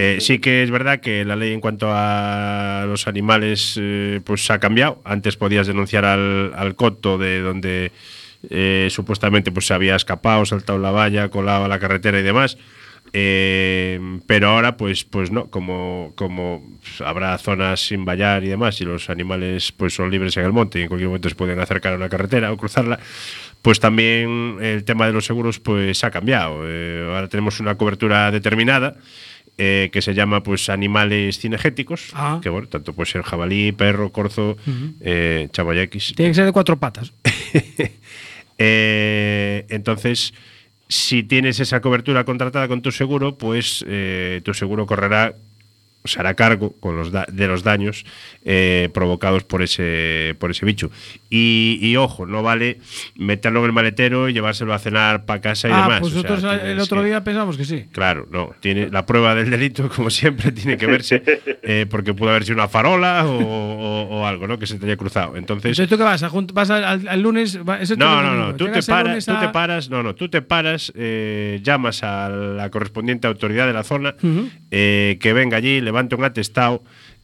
[0.00, 4.50] eh, sí que es verdad que la ley en cuanto a los animales eh, pues
[4.50, 5.00] ha cambiado.
[5.04, 7.92] Antes podías denunciar al, al coto de donde
[8.48, 12.56] eh, supuestamente pues se había escapado, saltado la valla, colado a la carretera y demás.
[13.12, 16.64] Eh, pero ahora, pues, pues no, como, como
[17.04, 20.78] habrá zonas sin vallar y demás, y los animales pues son libres en el monte
[20.78, 23.00] y en cualquier momento se pueden acercar a una carretera o cruzarla,
[23.62, 26.62] pues también el tema de los seguros pues ha cambiado.
[26.62, 28.96] Ahora tenemos una cobertura determinada
[29.62, 32.40] eh, que se llama pues animales cinegéticos, Ah.
[32.42, 34.56] que bueno, tanto puede ser jabalí, perro, corzo,
[35.02, 36.14] eh, chaboyaquis.
[36.16, 37.12] Tiene que ser de cuatro patas.
[38.62, 40.34] Eh, entonces,
[40.88, 43.82] si tienes esa cobertura contratada con tu seguro, pues
[44.44, 45.34] tu seguro correrá,
[46.04, 48.04] se hará cargo con los da- de los daños
[48.44, 50.90] eh, provocados por ese, por ese bicho.
[51.28, 52.78] Y, y ojo, no vale
[53.16, 56.00] meterlo en el maletero y llevárselo a cenar para casa y ah, demás.
[56.00, 57.84] pues O sea, nosotros el tienes otro que- día pensamos que sí.
[57.92, 58.54] Claro, no.
[58.60, 61.22] Tiene la prueba del delito, como siempre, tiene que verse,
[61.62, 64.58] eh, porque pudo haber sido una farola o, o- o algo, ¿no?
[64.58, 65.36] Que se te haya cruzado.
[65.36, 66.22] Entonces, Entonces, ¿tú qué vas?
[66.22, 67.58] ¿A ¿Vas al, al- lunes?
[67.80, 68.54] Es no, el no, no.
[68.56, 70.14] Tú te el paras, tú te paras, no, no.
[70.14, 74.14] Tú te paras, eh, llamas a la correspondiente autoridad de la zona,
[74.70, 76.82] eh, que venga allí, levante un atestado.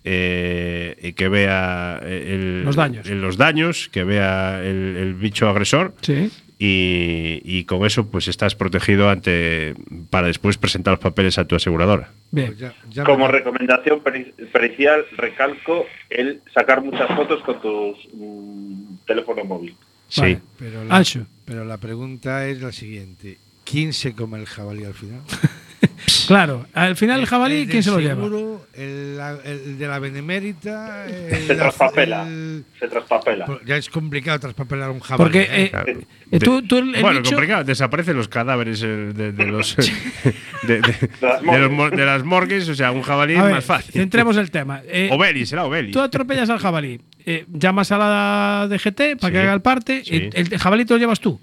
[0.08, 3.08] eh, y que vea el- Los daños.
[3.10, 6.30] el- los daños, que vea el, el bicho agresor Sí.
[6.60, 9.74] y, y con eso pues estás protegido ante
[10.10, 12.12] para después presentar los papeles a tu aseguradora.
[12.30, 12.46] Bien.
[12.48, 17.96] Pues ya- ya Como me- recomendación peri- pericial, recalco el sacar muchas fotos con tu
[18.14, 19.74] mm, teléfono móvil.
[20.08, 20.20] Sí.
[20.20, 20.40] Vale.
[20.56, 21.04] Pero la,
[21.44, 23.38] pero la pregunta es la siguiente.
[23.64, 25.22] ¿Quién se come el jabalí al final?
[26.26, 28.14] Claro, al final el jabalí, del ¿quién se lo lleva?
[28.16, 31.06] seguro, El, la- el de la benemérita.
[31.06, 32.22] el- Se traspapela.
[32.26, 33.46] el- Se traspapela.
[33.64, 35.22] ya es complicado traspapelar un jabalí.
[35.22, 35.64] Porque ¿eh?
[35.64, 35.92] eh, Claro.
[36.32, 37.64] eh, tú, tú el, el bueno, bicho- complicado.
[37.64, 39.76] Desaparecen los cadáveres de, de los
[40.62, 42.68] de, de- las de los de las morgues.
[42.68, 43.92] O sea, un jabalí es más fácil.
[43.92, 44.82] centremos el tema.
[44.86, 45.92] Eh, Obeli, será Obeli.
[45.92, 50.02] tú atropellas al jabalí, eh, llamas a la DGT para Sí, que haga el parte,
[50.04, 50.30] sí.
[50.34, 51.40] y el, jabalí te lo llevas tú.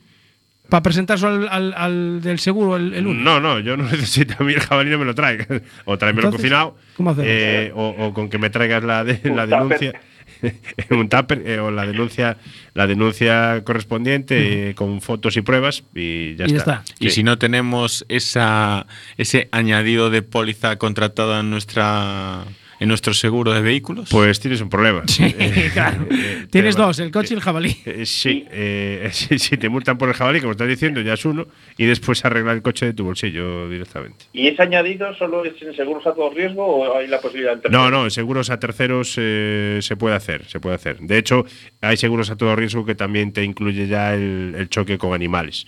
[0.73, 3.23] Para presentarlo al, al- al del seguro el, el lunes.
[3.23, 5.47] No, no, yo no necesito a mí el jabalí no me lo traigas.
[5.85, 6.75] O tráemelo cocinado.
[6.97, 7.27] ¿cómo hacemos?
[7.29, 9.93] eh, o, o con que me traigas la, de- denuncia.
[10.41, 10.59] en
[10.97, 12.37] un tupper, eh, o la denuncia
[12.73, 16.73] la denuncia correspondiente eh, con fotos y pruebas y ya Y ya está.
[16.85, 16.95] está.
[16.99, 17.17] Y Sí.
[17.17, 22.45] si no tenemos esa, ese añadido de póliza contratada en nuestra
[22.79, 25.03] en nuestro seguro de vehículos, Pues tienes un problema.
[25.07, 26.05] Sí, Eh, claro.
[26.11, 27.75] eh, Tienes tema- dos, el coche y el jabalí.
[27.85, 31.47] Eh, sí, eh, sí, te multan por el jabalí, como estás diciendo, ya es uno,
[31.77, 34.25] y después arreglar el coche de tu bolsillo directamente.
[34.33, 37.69] ¿Y ese añadido solo es en seguros a todo riesgo o hay la posibilidad de
[37.69, 40.97] No, no, seguros a terceros eh, se puede hacer, se puede hacer.
[40.99, 41.45] De hecho,
[41.81, 45.65] hay seguros a todo riesgo que también te incluye ya el, el choque con animales.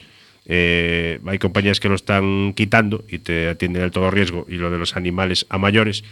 [0.47, 4.69] Eh, hay compañías que lo están quitando y te atienden el todo riesgo y lo
[4.69, 6.03] de los animales a mayores,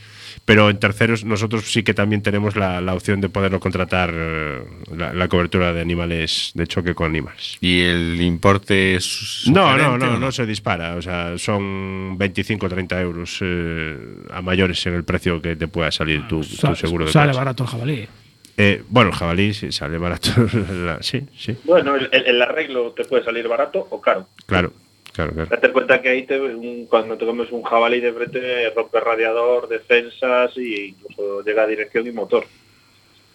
[0.46, 4.62] pero en terceros nosotros sí que también tenemos la, la opción de poderlo contratar eh,
[4.96, 7.58] la, la cobertura de animales, de choque con animales.
[7.62, 10.96] y el importe es No, no, no, ¿o no se dispara.
[10.96, 13.98] O sea, son 25 o 30 euros eh,
[14.32, 17.28] a mayores en el precio que te pueda salir tu, tu Sa- seguro de Sale
[17.32, 17.38] coche.
[17.40, 18.08] barato el jabalí.
[18.56, 20.30] Eh, bueno, el jabalí sí sale barato.
[21.02, 24.28] sí, sí, Bueno, el, el- el arreglo te puede salir barato o caro.
[24.46, 24.74] claro,
[25.14, 25.50] claro, claro.
[25.50, 29.70] Date cuenta que ahí te, un- cuando te comes un jabalí de frente rompe radiador,
[29.70, 32.46] defensas y incluso llega a dirección y motor.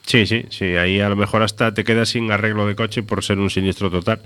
[0.04, 0.64] Sí, sí, sí.
[0.76, 3.90] Ahí a lo mejor hasta te quedas sin arreglo de coche por ser un siniestro
[3.90, 4.20] total.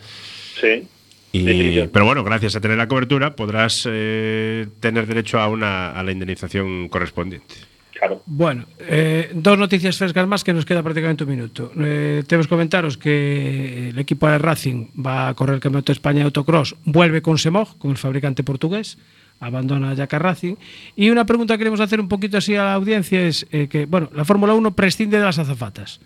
[0.61, 0.89] Sí.
[1.33, 1.89] Y- Sí, sí, sí.
[1.93, 6.13] pero bueno, gracias a tener la cobertura podrás eh, tener derecho a una a la
[6.13, 7.55] indemnización correspondiente.
[8.03, 8.21] Claro.
[8.27, 11.71] Bueno, eh, dos noticias frescas más que nos queda prácticamente un minuto.
[11.79, 15.99] Eh, tenemos que comentaros que el equipo de Racing va a correr el Campeonato de
[15.99, 18.99] España de Autocross, vuelve con Semog, con el fabricante portugués,
[19.39, 20.57] abandona ya Racing.
[20.97, 23.87] Y una pregunta que queremos hacer un poquito así a la audiencia es eh, que,
[23.87, 26.01] bueno, la Fórmula 1 prescinde de las azafatas.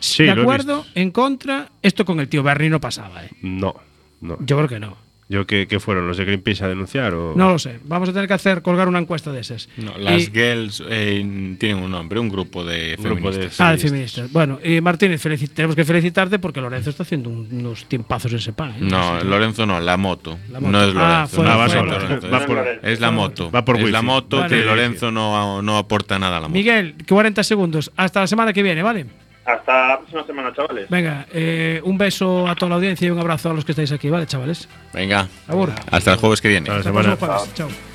[0.00, 0.84] Sí, ¿De acuerdo?
[0.96, 1.70] ¿En contra?
[1.82, 3.30] Esto con el tío Bernie no pasaba, ¿eh?
[3.42, 3.76] No,
[4.20, 4.38] no.
[4.40, 4.96] Yo creo que no.
[5.32, 6.06] ¿Yo qué, qué fueron?
[6.06, 7.14] ¿Los de Greenpeace a denunciar?
[7.14, 7.32] O?
[7.34, 7.80] No lo sé.
[7.84, 9.66] Vamos a tener que hacer colgar una encuesta de esas.
[9.78, 13.60] No, las Y- girls eh, tienen un nombre, un grupo de Un grupo de feministas.
[13.66, 14.30] Ah, de feministas.
[14.30, 15.22] Bueno, y Martínez,
[15.54, 18.72] tenemos que felicitarte porque Lorenzo está haciendo un- unos tiempazos en ese pan.
[18.72, 18.76] ¿eh?
[18.80, 20.38] No, Lorenzo no, la moto.
[20.50, 20.70] La moto.
[20.70, 21.36] No es Ah, Lorenzo.
[21.36, 21.98] fue- no va es sola.
[21.98, 23.50] Lorenzo, Va es- por- es la moto.
[23.50, 24.54] Va por es la moto Vale.
[24.58, 26.58] que Lorenzo no, no aporta nada a la moto.
[26.58, 27.90] Miguel, 40 segundos.
[27.96, 29.06] Hasta la semana que viene, ¿vale?
[29.44, 30.88] Hasta la próxima semana, chavales.
[30.88, 33.90] Venga, eh, un beso a toda la audiencia y un abrazo a los que estáis
[33.90, 34.68] aquí, ¿vale, chavales?
[34.94, 35.26] Venga,
[35.90, 36.70] hasta el jueves que viene.
[36.70, 37.36] Hasta la Hasta el semana.
[37.40, 37.54] jueves.
[37.54, 37.91] Chao.